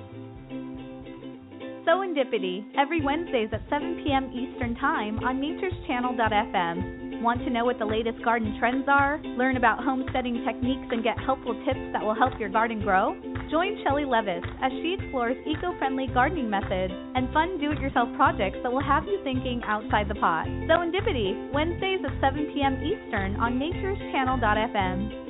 [1.90, 4.30] Serendipity every Wednesdays at 7 p.m.
[4.30, 7.20] Eastern Time on natureschannel.fm.
[7.20, 9.20] Want to know what the latest garden trends are?
[9.36, 13.18] Learn about homesteading techniques and get helpful tips that will help your garden grow?
[13.50, 18.84] Join Shelly Levis as she explores eco-friendly gardening methods and fun do-it-yourself projects that will
[18.84, 20.46] have you thinking outside the pot.
[20.70, 22.78] Serendipity, Wednesdays at 7 p.m.
[22.86, 25.20] Eastern on natureschannel.fm.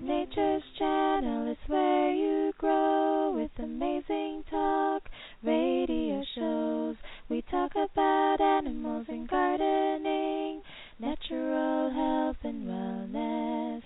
[0.00, 5.02] Nature's Channel is where you grow with amazing talk
[5.42, 6.96] radio shows.
[7.28, 10.62] We talk about animals and gardening,
[10.98, 13.82] natural health and wellness.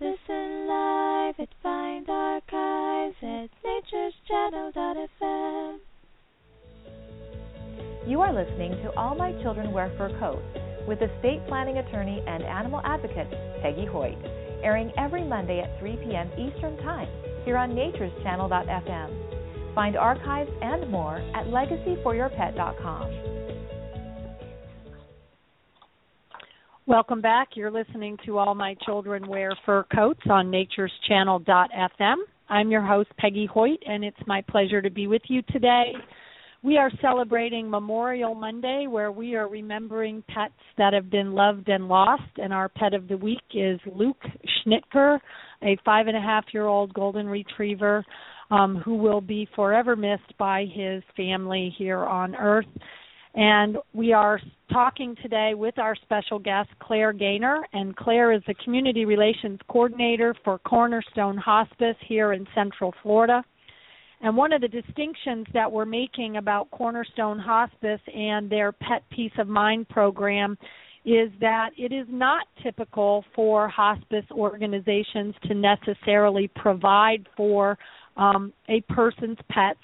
[0.00, 5.78] Listen live at Find Archives at natureschannel.fm.
[8.06, 10.42] You are listening to All My Children Wear Fur Coats
[10.88, 13.30] with estate planning attorney and animal advocate
[13.62, 14.18] Peggy Hoyt
[14.62, 16.28] airing every Monday at 3 p.m.
[16.36, 17.08] Eastern Time
[17.48, 19.74] here on natureschannel.fm.
[19.74, 23.10] Find archives and more at legacyforyourpet.com.
[26.84, 27.48] Welcome back.
[27.54, 32.16] You're listening to All My Children Wear Fur Coats on Nature's natureschannel.fm.
[32.50, 35.94] I'm your host, Peggy Hoyt, and it's my pleasure to be with you today.
[36.62, 41.86] We are celebrating Memorial Monday, where we are remembering pets that have been loved and
[41.86, 42.30] lost.
[42.36, 44.20] And our pet of the week is Luke
[44.66, 45.20] Schnitker,
[45.62, 48.04] a five and a half year old golden retriever
[48.50, 52.66] um, who will be forever missed by his family here on Earth.
[53.34, 54.40] And we are
[54.72, 57.64] talking today with our special guest, Claire Gaynor.
[57.72, 63.44] And Claire is the Community Relations Coordinator for Cornerstone Hospice here in Central Florida.
[64.20, 69.32] And one of the distinctions that we're making about Cornerstone Hospice and their Pet Peace
[69.38, 70.58] of Mind program
[71.04, 77.78] is that it is not typical for hospice organizations to necessarily provide for
[78.16, 79.78] um, a person's pets.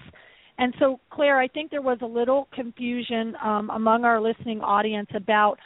[0.58, 5.08] And so, Claire, I think there was a little confusion um, among our listening audience
[5.14, 5.58] about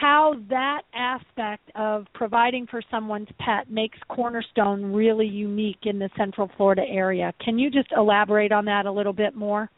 [0.00, 6.50] how that aspect of providing for someone's pet makes Cornerstone really unique in the Central
[6.56, 7.32] Florida area.
[7.42, 9.70] Can you just elaborate on that a little bit more?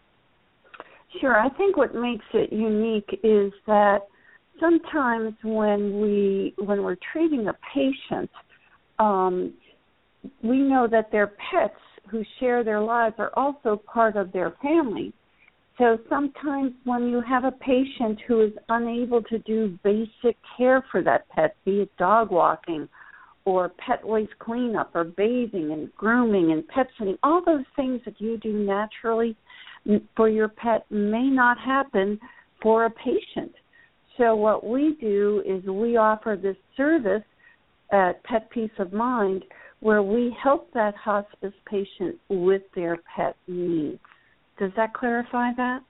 [1.21, 1.39] Sure.
[1.39, 4.01] I think what makes it unique is that
[4.61, 8.31] sometimes when we when we're treating a patient,
[8.99, 9.55] um,
[10.43, 11.79] we know that their pets
[12.11, 15.13] who share their lives are also part of their family.
[15.79, 21.03] So sometimes when you have a patient who is unable to do basic care for
[21.03, 22.89] that pet, be it dog walking
[23.45, 28.21] or pet waste cleanup or bathing and grooming and pet sitting, all those things that
[28.21, 29.37] you do naturally
[30.17, 32.19] for your pet may not happen
[32.61, 33.53] for a patient.
[34.17, 37.23] So what we do is we offer this service
[37.93, 39.45] at Pet Peace of Mind
[39.81, 44.01] where we help that hospice patient with their pet needs.
[44.59, 45.81] Does that clarify that?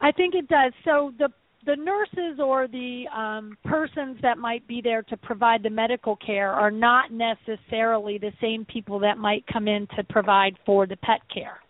[0.00, 0.72] I think it does.
[0.84, 1.28] So the
[1.64, 6.50] the nurses or the um, persons that might be there to provide the medical care
[6.50, 11.20] are not necessarily the same people that might come in to provide for the pet
[11.32, 11.60] care.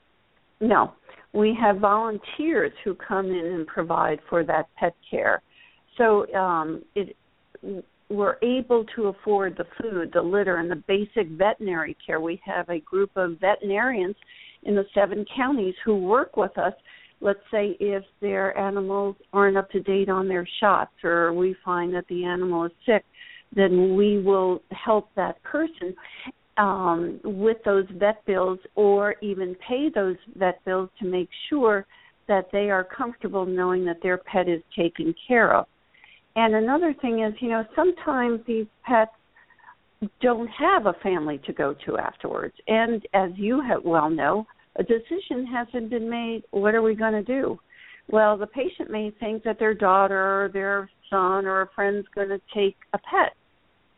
[0.60, 0.94] No,
[1.34, 5.42] we have volunteers who come in and provide for that pet care.
[5.98, 7.14] So um, it,
[8.08, 12.20] we're able to afford the food, the litter, and the basic veterinary care.
[12.20, 14.16] We have a group of veterinarians
[14.64, 16.74] in the seven counties who work with us
[17.22, 21.94] let's say if their animals aren't up to date on their shots or we find
[21.94, 23.04] that the animal is sick,
[23.54, 25.94] then we will help that person
[26.58, 31.86] um, with those vet bills or even pay those vet bills to make sure
[32.28, 35.66] that they are comfortable knowing that their pet is taken care of.
[36.34, 39.12] And another thing is, you know, sometimes these pets
[40.20, 42.54] don't have a family to go to afterwards.
[42.66, 44.46] And as you well know,
[44.76, 46.42] a decision hasn't been made.
[46.50, 47.58] What are we going to do?
[48.08, 52.30] Well, the patient may think that their daughter or their son or a friend's going
[52.30, 53.34] to take a pet.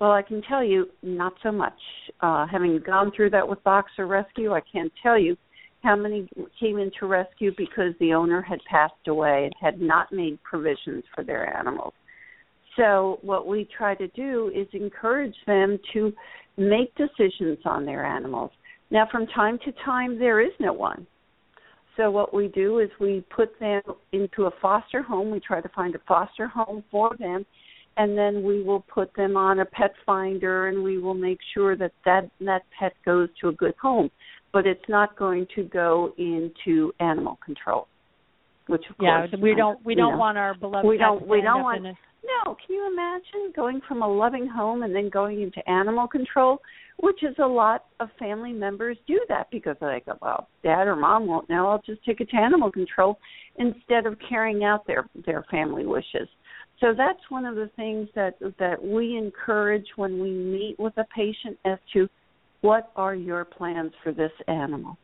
[0.01, 1.79] Well, I can tell you, not so much.
[2.21, 5.37] Uh, having gone through that with Boxer Rescue, I can't tell you
[5.83, 6.29] how many
[6.59, 11.23] came into rescue because the owner had passed away and had not made provisions for
[11.23, 11.93] their animals.
[12.77, 16.13] So, what we try to do is encourage them to
[16.57, 18.51] make decisions on their animals.
[18.91, 21.07] Now, from time to time, there is no one.
[21.97, 25.31] So, what we do is we put them into a foster home.
[25.31, 27.47] We try to find a foster home for them,
[27.97, 31.77] and then we will put them on a pet finder, and we will make sure
[31.77, 34.11] that that, that pet goes to a good home.
[34.53, 37.87] But it's not going to go into animal control,
[38.67, 41.41] which of yeah, course we don't we don't know, want our beloved we don't we
[41.41, 41.87] don't want.
[41.87, 41.95] A...
[42.25, 46.61] No, can you imagine going from a loving home and then going into animal control?
[46.99, 50.97] which is a lot of family members do that because they go, well, dad or
[50.97, 51.69] mom won't know.
[51.69, 53.19] I'll just take it to animal control
[53.57, 56.29] instead of carrying out their their family wishes.
[56.81, 61.05] So that's one of the things that that we encourage when we meet with a
[61.15, 62.09] patient as to
[62.61, 64.97] what are your plans for this animal.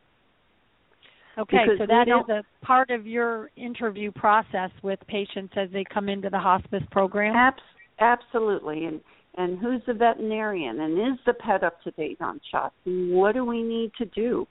[1.37, 5.85] Okay, because so that is a part of your interview process with patients as they
[5.91, 7.35] come into the hospice program.
[7.35, 7.61] Abs-
[7.99, 9.01] absolutely, and
[9.37, 13.45] and who's the veterinarian and is the pet up to date on shots what do
[13.45, 14.45] we need to do?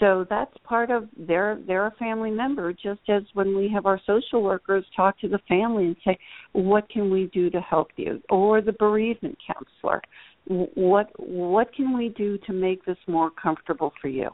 [0.00, 4.00] So that's part of their they're a family member just as when we have our
[4.06, 6.18] social workers talk to the family and say
[6.52, 8.22] what can we do to help you?
[8.30, 10.00] Or the bereavement counselor
[10.46, 14.30] what what can we do to make this more comfortable for you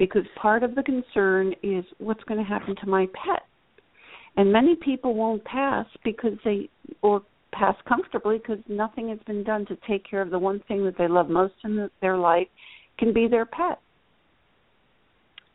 [0.00, 3.42] because part of the concern is what's going to happen to my pet.
[4.38, 6.70] And many people won't pass because they
[7.02, 7.22] or
[7.52, 10.96] pass comfortably because nothing has been done to take care of the one thing that
[10.96, 12.46] they love most in their life
[12.98, 13.78] can be their pet.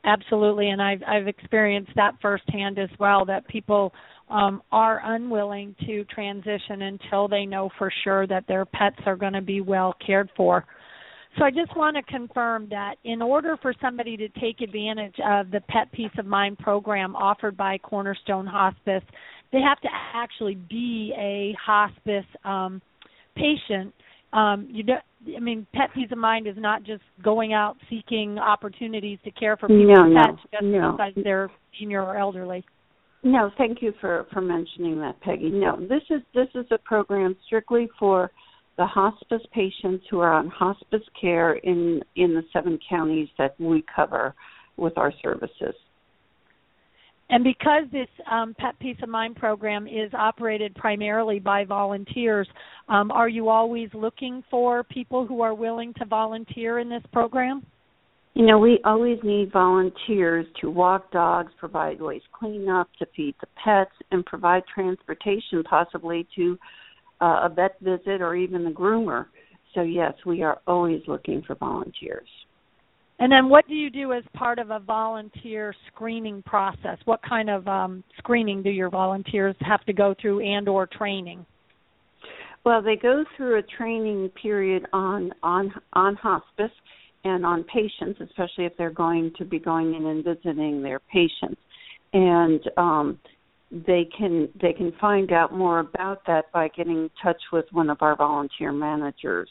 [0.03, 3.91] Absolutely and i've i've experienced that firsthand as well that people
[4.29, 9.33] um are unwilling to transition until they know for sure that their pets are going
[9.33, 10.63] to be well cared for
[11.37, 15.51] so I just want to confirm that in order for somebody to take advantage of
[15.51, 19.03] the Pet Peace of Mind program offered by Cornerstone Hospice,
[19.51, 22.81] they have to actually be a hospice um,
[23.35, 23.93] patient.
[24.33, 25.01] Um, you don't,
[25.35, 29.57] I mean, Pet Peace of Mind is not just going out seeking opportunities to care
[29.57, 30.91] for people's no, pets no, just no.
[30.91, 32.63] because they're senior or elderly.
[33.23, 35.49] No, thank you for for mentioning that, Peggy.
[35.49, 38.29] No, this is this is a program strictly for
[38.77, 43.83] the hospice patients who are on hospice care in in the seven counties that we
[43.95, 44.33] cover
[44.77, 45.75] with our services.
[47.29, 52.47] And because this um, Pet Peace of Mind program is operated primarily by volunteers,
[52.87, 57.65] um, are you always looking for people who are willing to volunteer in this program?
[58.35, 63.47] You know, we always need volunteers to walk dogs, provide waste cleanup, to feed the
[63.63, 66.59] pets, and provide transportation possibly to
[67.21, 69.25] uh, a vet visit or even the groomer.
[69.73, 72.27] So, yes, we are always looking for volunteers.
[73.19, 76.97] And then what do you do as part of a volunteer screening process?
[77.05, 81.45] What kind of um, screening do your volunteers have to go through and or training?
[82.65, 86.71] Well, they go through a training period on on on hospice
[87.23, 91.61] and on patients, especially if they're going to be going in and visiting their patients.
[92.13, 93.19] And um,
[93.71, 97.89] they can they can find out more about that by getting in touch with one
[97.89, 99.49] of our volunteer managers.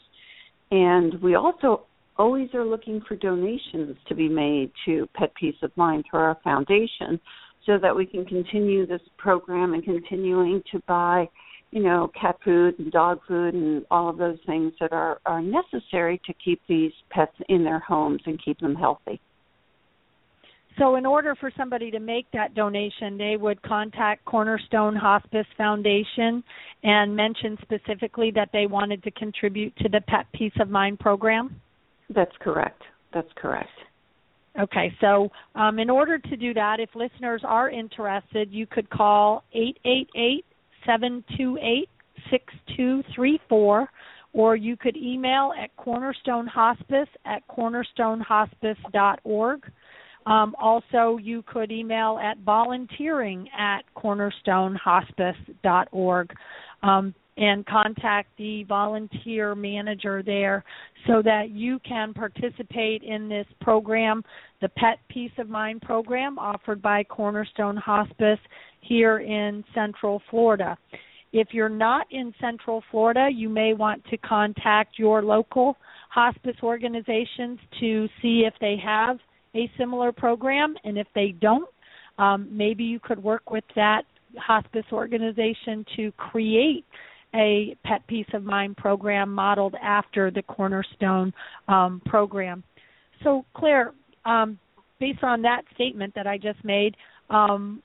[0.71, 1.85] And we also
[2.17, 6.37] always are looking for donations to be made to Pet Peace of Mind through our
[6.43, 7.19] foundation
[7.65, 11.27] so that we can continue this program and continuing to buy,
[11.71, 15.41] you know, cat food and dog food and all of those things that are, are
[15.41, 19.19] necessary to keep these pets in their homes and keep them healthy.
[20.77, 26.43] So, in order for somebody to make that donation, they would contact Cornerstone Hospice Foundation
[26.83, 31.61] and mention specifically that they wanted to contribute to the Pet Peace of Mind program.
[32.13, 32.81] That's correct.
[33.13, 33.69] That's correct.
[34.59, 39.43] Okay, so um, in order to do that, if listeners are interested, you could call
[39.53, 40.45] 888
[40.85, 41.89] 728
[42.29, 43.89] 6234
[44.33, 49.71] or you could email at cornerstonehospice at cornerstonehospice.org.
[50.25, 56.33] Um, also, you could email at volunteering at cornerstonehospice.org
[56.81, 60.63] um, and contact the volunteer manager there
[61.05, 64.23] so that you can participate in this program,
[64.61, 68.39] the Pet Peace of Mind program offered by Cornerstone Hospice
[68.81, 70.77] here in Central Florida.
[71.33, 75.75] If you're not in Central Florida, you may want to contact your local
[76.09, 79.19] hospice organizations to see if they have
[79.55, 81.69] a similar program, and if they don't,
[82.17, 84.03] um, maybe you could work with that
[84.37, 86.85] hospice organization to create
[87.33, 91.33] a pet peace of mind program modeled after the cornerstone
[91.67, 92.63] um, program.
[93.23, 93.93] So claire
[94.25, 94.57] um,
[94.99, 96.95] based on that statement that i just made
[97.29, 97.81] um,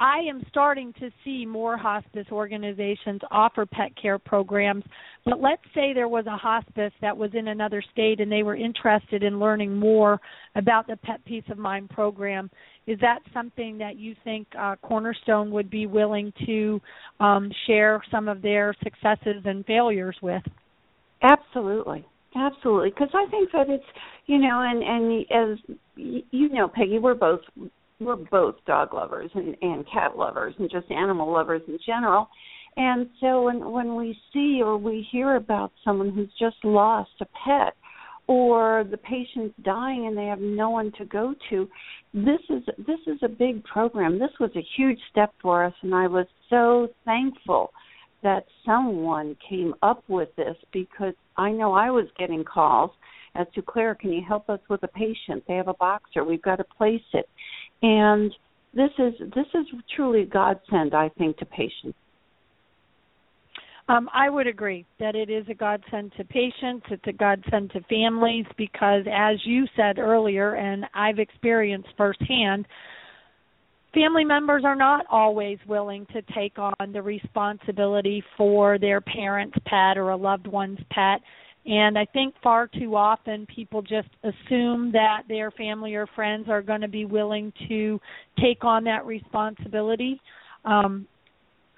[0.00, 4.84] I am starting to see more hospice organizations offer pet care programs,
[5.24, 8.54] but let's say there was a hospice that was in another state and they were
[8.54, 10.20] interested in learning more
[10.54, 12.48] about the Pet Peace of Mind program.
[12.86, 16.80] Is that something that you think uh, Cornerstone would be willing to
[17.18, 20.42] um, share some of their successes and failures with?
[21.22, 22.06] Absolutely.
[22.36, 23.84] Absolutely, because I think that it's
[24.26, 27.40] you know, and and as you know, Peggy, we're both
[28.00, 32.28] we're both dog lovers and, and cat lovers and just animal lovers in general.
[32.76, 37.26] And so when when we see or we hear about someone who's just lost a
[37.44, 37.74] pet
[38.28, 41.68] or the patient's dying and they have no one to go to,
[42.14, 44.18] this is this is a big program.
[44.18, 47.72] This was a huge step for us and I was so thankful
[48.22, 52.90] that someone came up with this because I know I was getting calls
[53.34, 55.44] as to Claire, can you help us with a patient?
[55.46, 56.24] They have a boxer.
[56.24, 57.28] We've got to place it
[57.82, 58.32] and
[58.74, 59.66] this is this is
[59.96, 61.96] truly a godsend, I think, to patients.
[63.88, 66.84] Um, I would agree that it is a godsend to patients.
[66.90, 72.66] It's a godsend to families because, as you said earlier, and I've experienced firsthand,
[73.94, 79.96] family members are not always willing to take on the responsibility for their parent's pet
[79.96, 81.22] or a loved one's pet.
[81.68, 86.62] And I think far too often people just assume that their family or friends are
[86.62, 88.00] going to be willing to
[88.40, 90.18] take on that responsibility.
[90.64, 91.06] Um,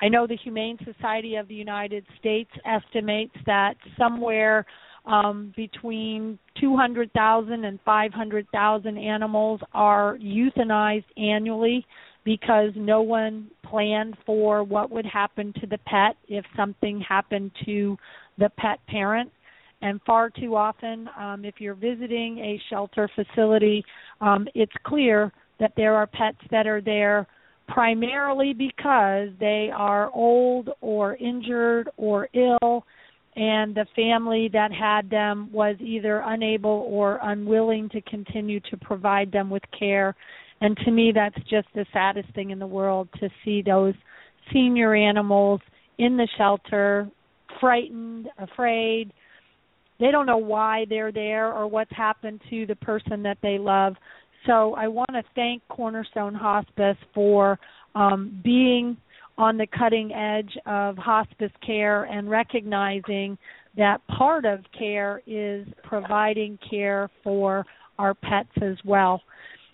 [0.01, 4.64] I know the Humane Society of the United States estimates that somewhere
[5.07, 11.84] um, between 200,000 and 500,000 animals are euthanized annually
[12.24, 17.97] because no one planned for what would happen to the pet if something happened to
[18.38, 19.32] the pet parent.
[19.83, 23.83] And far too often, um, if you're visiting a shelter facility,
[24.20, 27.26] um, it's clear that there are pets that are there
[27.68, 32.85] primarily because they are old or injured or ill,
[33.37, 39.31] and the family that had them was either unable or unwilling to continue to provide
[39.31, 40.16] them with care.
[40.61, 43.95] And to me, that's just the saddest thing in the world to see those
[44.53, 45.61] senior animals
[45.99, 47.09] in the shelter,
[47.61, 49.12] frightened, afraid,
[50.01, 53.94] they don't know why they're there or what's happened to the person that they love.
[54.46, 57.59] So I want to thank Cornerstone Hospice for
[57.94, 58.96] um, being
[59.36, 63.36] on the cutting edge of hospice care and recognizing
[63.76, 67.64] that part of care is providing care for
[67.98, 69.22] our pets as well.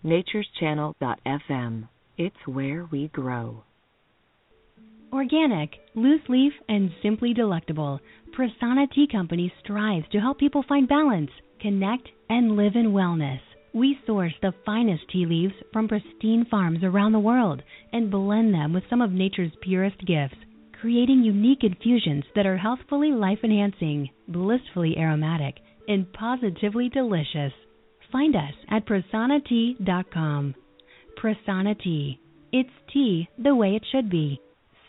[0.07, 1.89] Natureschannel.fm.
[2.17, 3.62] It's where we grow.
[5.12, 8.01] Organic, loose leaf, and simply delectable,
[8.35, 13.41] Prasanna Tea Company strives to help people find balance, connect, and live in wellness.
[13.75, 17.62] We source the finest tea leaves from pristine farms around the world
[17.93, 20.37] and blend them with some of nature's purest gifts,
[20.85, 25.55] creating unique infusions that are healthfully life enhancing, blissfully aromatic,
[25.89, 27.55] and positively delicious.
[28.12, 30.55] Find us at prasannatea.com.
[31.16, 32.20] Prasanna Tea.
[32.53, 34.39] It's tea the way it should be.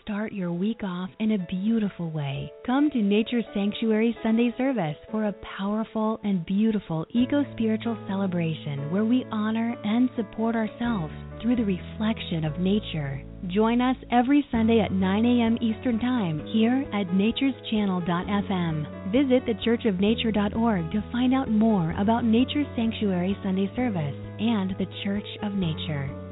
[0.06, 2.54] Start your week off in a beautiful way.
[2.64, 9.04] Come to Nature Sanctuary Sunday service for a powerful and beautiful eco spiritual celebration where
[9.04, 13.20] we honor and support ourselves through the reflection of nature.
[13.48, 15.58] Join us every Sunday at 9 a.m.
[15.60, 19.12] Eastern Time here at natureschannel.fm.
[19.12, 25.54] Visit thechurchofnature.org to find out more about Nature Sanctuary Sunday service and the Church of
[25.54, 26.25] Nature.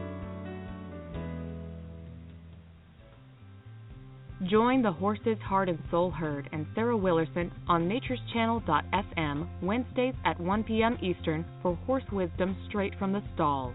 [4.50, 10.64] Join the Horses Heart and Soul Herd and Sarah Willerson on natureschannel.fm Wednesdays at 1
[10.64, 10.98] p.m.
[11.02, 13.74] Eastern for horse wisdom straight from the stalls.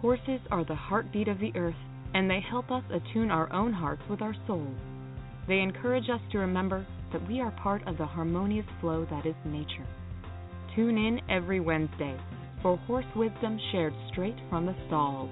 [0.00, 1.76] Horses are the heartbeat of the earth,
[2.12, 4.76] and they help us attune our own hearts with our souls.
[5.48, 9.36] They encourage us to remember that we are part of the harmonious flow that is
[9.46, 9.86] nature.
[10.76, 12.18] Tune in every Wednesday
[12.62, 15.30] for horse wisdom shared straight from the stalls.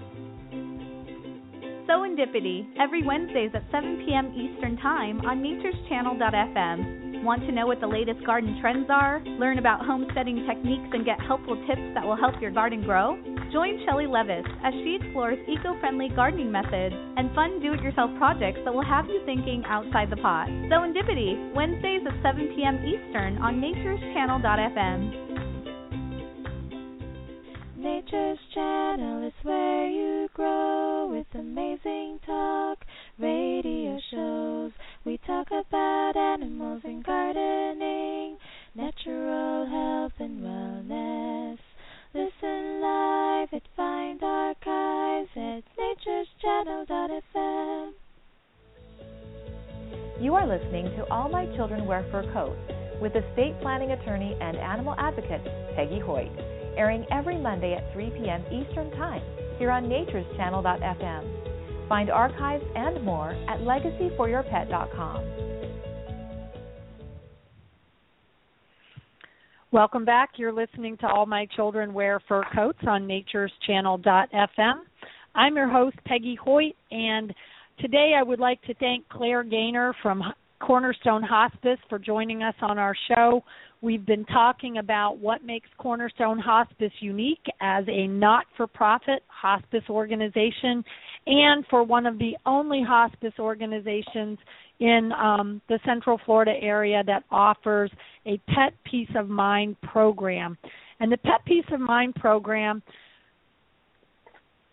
[1.91, 4.31] Serendipity, every Wednesdays at 7 p.m.
[4.31, 7.25] Eastern Time on natureschannel.fm.
[7.25, 9.21] Want to know what the latest garden trends are?
[9.27, 13.19] Learn about homesteading techniques and get helpful tips that will help your garden grow?
[13.53, 18.87] Join Shelly Levis as she explores eco-friendly gardening methods and fun do-it-yourself projects that will
[18.87, 20.47] have you thinking outside the pot.
[20.71, 22.79] Serendipity, Wednesdays at 7 p.m.
[22.87, 25.30] Eastern on natureschannel.fm.
[27.81, 32.85] Nature's Channel is where you grow with amazing talk
[33.19, 34.73] radio shows.
[35.07, 38.37] We talk about animals and gardening,
[38.75, 41.57] natural health and wellness.
[42.13, 47.93] Listen live at Find Archives at natureschannel.fm.
[50.21, 52.61] You are listening to All My Children Wear Fur Coats
[53.01, 55.43] with estate planning attorney and animal advocate
[55.75, 58.45] Peggy Hoyt airing every Monday at 3 p.m.
[58.47, 59.23] Eastern Time
[59.59, 61.89] here on Nature's natureschannel.fm.
[61.89, 65.51] Find archives and more at legacyforyourpet.com.
[69.73, 70.31] Welcome back.
[70.37, 74.75] You're listening to All My Children Wear Fur Coats on Nature's natureschannel.fm.
[75.35, 77.33] I'm your host, Peggy Hoyt, and
[77.79, 80.25] today I would like to thank Claire Gaynor from
[80.61, 83.45] Cornerstone Hospice for joining us on our show.
[83.83, 89.85] We've been talking about what makes Cornerstone Hospice unique as a not for profit hospice
[89.89, 90.85] organization
[91.27, 94.39] and for one of the only hospice organizations
[94.81, 97.91] in um, the Central Florida area that offers
[98.27, 100.59] a Pet Peace of Mind program.
[101.01, 102.83] And the Pet Peace of Mind program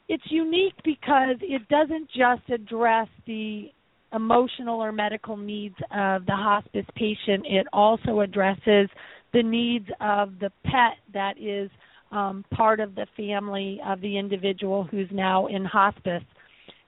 [0.10, 3.70] it's unique because it doesn't just address the
[4.14, 7.46] emotional or medical needs of the hospice patient.
[7.46, 8.90] It also addresses
[9.34, 11.70] the needs of the pet that is
[12.12, 16.24] um, part of the family of the individual who's now in hospice.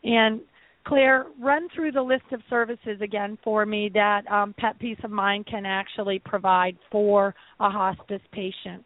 [0.04, 0.40] And
[0.86, 5.12] Claire, run through the list of services again for me that um, Pet Peace of
[5.12, 8.84] Mind can actually provide for a hospice patient.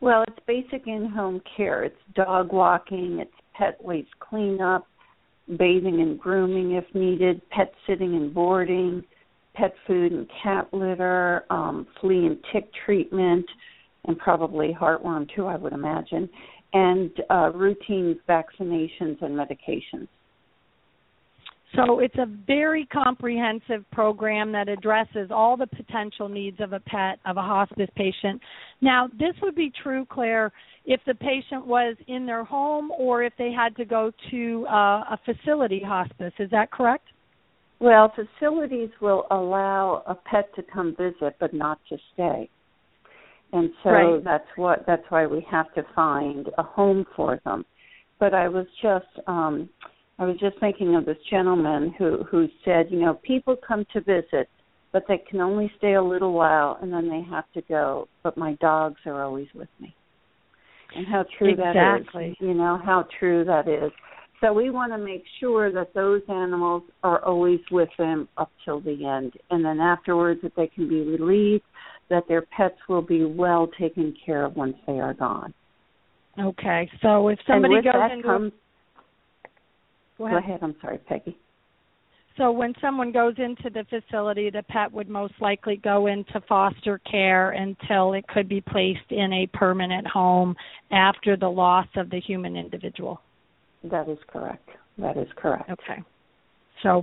[0.00, 1.84] Well, it's basic in home care.
[1.84, 4.86] It's dog walking, it's pet waste cleanup,
[5.48, 9.02] bathing and grooming if needed, pet sitting and boarding,
[9.54, 13.46] pet food and cat litter, um, flea and tick treatment,
[14.06, 16.28] and probably heartworm too, I would imagine,
[16.72, 20.08] and uh, routine vaccinations and medications.
[21.74, 27.18] So it's a very comprehensive program that addresses all the potential needs of a pet,
[27.26, 28.40] of a hospice patient.
[28.80, 30.52] Now, this would be true, Claire,
[30.84, 34.74] if the patient was in their home or if they had to go to uh,
[35.10, 36.32] a facility hospice.
[36.38, 37.06] Is that correct?
[37.80, 42.48] Well, facilities will allow a pet to come visit but not to stay.
[43.52, 44.24] And so right.
[44.24, 47.64] that's what that's why we have to find a home for them.
[48.18, 49.68] But I was just um
[50.18, 54.00] I was just thinking of this gentleman who who said, you know, people come to
[54.00, 54.48] visit,
[54.92, 58.08] but they can only stay a little while and then they have to go.
[58.22, 59.94] But my dogs are always with me.
[60.94, 62.04] And how true exactly.
[62.14, 62.36] that is.
[62.40, 63.92] You know how true that is.
[64.40, 68.80] So we want to make sure that those animals are always with them up till
[68.80, 71.64] the end, and then afterwards that they can be released,
[72.10, 75.54] that their pets will be well taken care of once they are gone.
[76.38, 78.52] Okay, so if somebody goes into comes,
[80.18, 80.42] Go ahead.
[80.42, 80.60] Go ahead.
[80.62, 81.36] I'm sorry, Peggy.
[82.36, 87.00] So when someone goes into the facility, the pet would most likely go into foster
[87.10, 90.54] care until it could be placed in a permanent home
[90.90, 93.22] after the loss of the human individual.
[93.84, 94.68] That is correct.
[94.98, 95.70] That is correct.
[95.70, 96.02] Okay.
[96.82, 97.02] So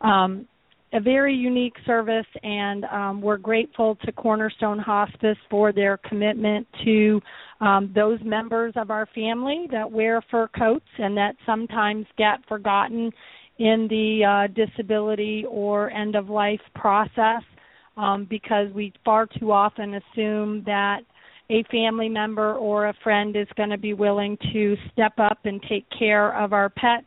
[0.00, 0.48] um,
[0.92, 7.20] a very unique service, and um, we're grateful to Cornerstone Hospice for their commitment to
[7.60, 13.10] um, those members of our family that wear fur coats and that sometimes get forgotten
[13.58, 17.42] in the uh, disability or end of life process
[17.96, 21.00] um, because we far too often assume that
[21.50, 25.62] a family member or a friend is going to be willing to step up and
[25.68, 27.06] take care of our pets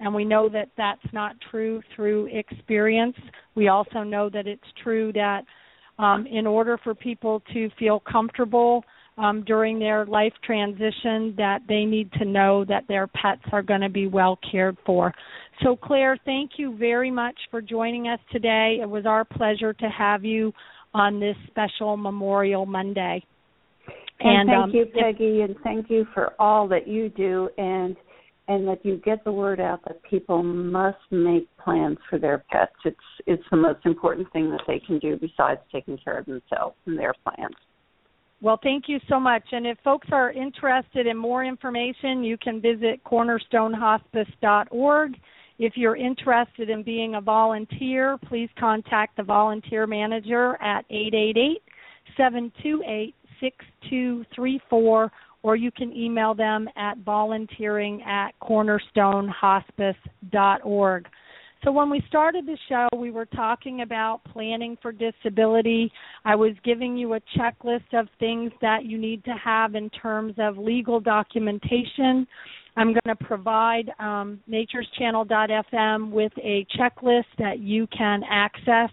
[0.00, 3.16] and we know that that's not true through experience.
[3.54, 5.42] We also know that it's true that
[5.98, 8.84] um, in order for people to feel comfortable
[9.16, 13.80] um, during their life transition, that they need to know that their pets are going
[13.80, 15.14] to be well cared for.
[15.62, 18.78] So, Claire, thank you very much for joining us today.
[18.82, 20.52] It was our pleasure to have you
[20.94, 23.24] on this special Memorial Monday.
[24.20, 27.48] And, and thank um, you, Peggy, and thank you for all that you do.
[27.56, 27.96] And
[28.48, 32.74] and that you get the word out that people must make plans for their pets.
[32.84, 36.76] It's it's the most important thing that they can do besides taking care of themselves
[36.86, 37.54] and their plans.
[38.42, 39.44] Well, thank you so much.
[39.52, 45.14] And if folks are interested in more information, you can visit cornerstonehospice.org.
[45.58, 51.62] If you're interested in being a volunteer, please contact the volunteer manager at 888
[52.16, 55.12] 728 6234
[55.44, 61.06] or you can email them at volunteering at cornerstonehospice.org.
[61.62, 65.92] So, when we started the show, we were talking about planning for disability.
[66.24, 70.34] I was giving you a checklist of things that you need to have in terms
[70.38, 72.26] of legal documentation.
[72.76, 78.90] I'm going to provide um, natureschannel.fm with a checklist that you can access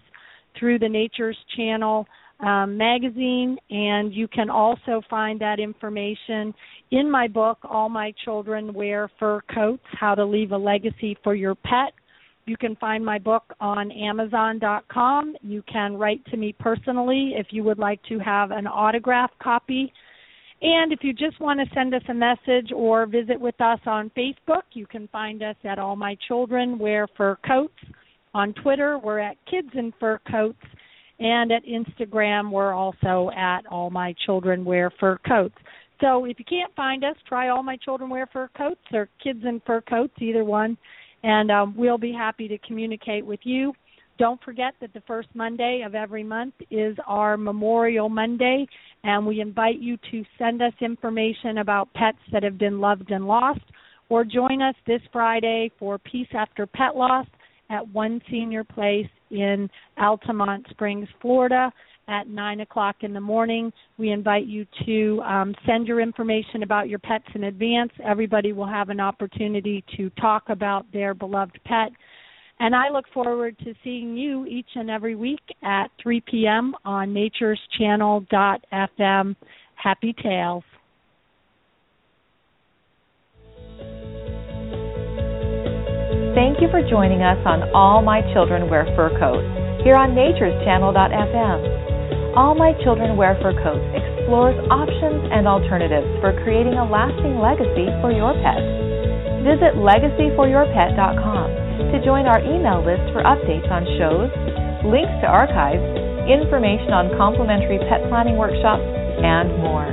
[0.58, 2.06] through the Nature's Channel
[2.42, 6.52] um, magazine, and you can also find that information
[6.90, 11.34] in my book, All My Children Wear Fur Coats How to Leave a Legacy for
[11.34, 11.92] Your Pet.
[12.44, 15.36] You can find my book on Amazon.com.
[15.42, 19.92] You can write to me personally if you would like to have an autograph copy.
[20.60, 24.10] And if you just want to send us a message or visit with us on
[24.16, 27.74] Facebook, you can find us at All My Children Wear Fur Coats.
[28.34, 30.58] On Twitter, we're at Kids in Fur Coats.
[31.22, 35.54] And at Instagram, we're also at All My Children Wear Fur Coats.
[36.00, 39.38] So if you can't find us, try All My Children Wear Fur Coats or Kids
[39.44, 40.76] in Fur Coats, either one,
[41.22, 43.72] and um, we'll be happy to communicate with you.
[44.18, 48.66] Don't forget that the first Monday of every month is our Memorial Monday,
[49.04, 53.28] and we invite you to send us information about pets that have been loved and
[53.28, 53.62] lost,
[54.08, 57.28] or join us this Friday for Peace After Pet Loss
[57.72, 59.68] at One Senior Place in
[59.98, 61.72] Altamonte Springs, Florida
[62.08, 63.72] at 9 o'clock in the morning.
[63.96, 67.92] We invite you to um, send your information about your pets in advance.
[68.04, 71.90] Everybody will have an opportunity to talk about their beloved pet.
[72.60, 76.74] And I look forward to seeing you each and every week at 3 p.m.
[76.84, 79.36] on nature's natureschannel.fm.
[79.74, 80.64] Happy Tales.
[86.32, 89.44] Thank you for joining us on All My Children Wear Fur Coats
[89.84, 92.32] here on Nature's natureschannel.fm.
[92.32, 97.84] All My Children Wear Fur Coats explores options and alternatives for creating a lasting legacy
[98.00, 98.64] for your pet.
[99.44, 101.48] Visit legacyforyourpet.com
[101.92, 104.32] to join our email list for updates on shows,
[104.88, 105.84] links to archives,
[106.32, 108.88] information on complimentary pet planning workshops,
[109.20, 109.84] and more.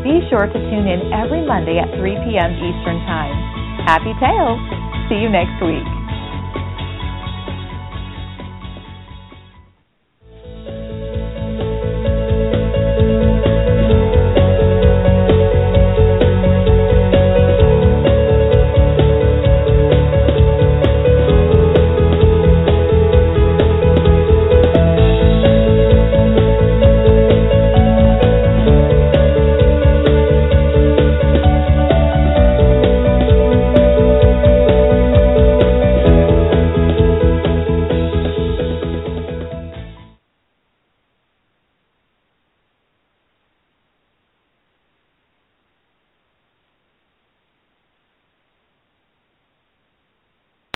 [0.00, 2.56] Be sure to tune in every Monday at 3 p.m.
[2.56, 3.36] Eastern Time.
[3.84, 4.93] Happy Tales!
[5.08, 6.03] See you next week.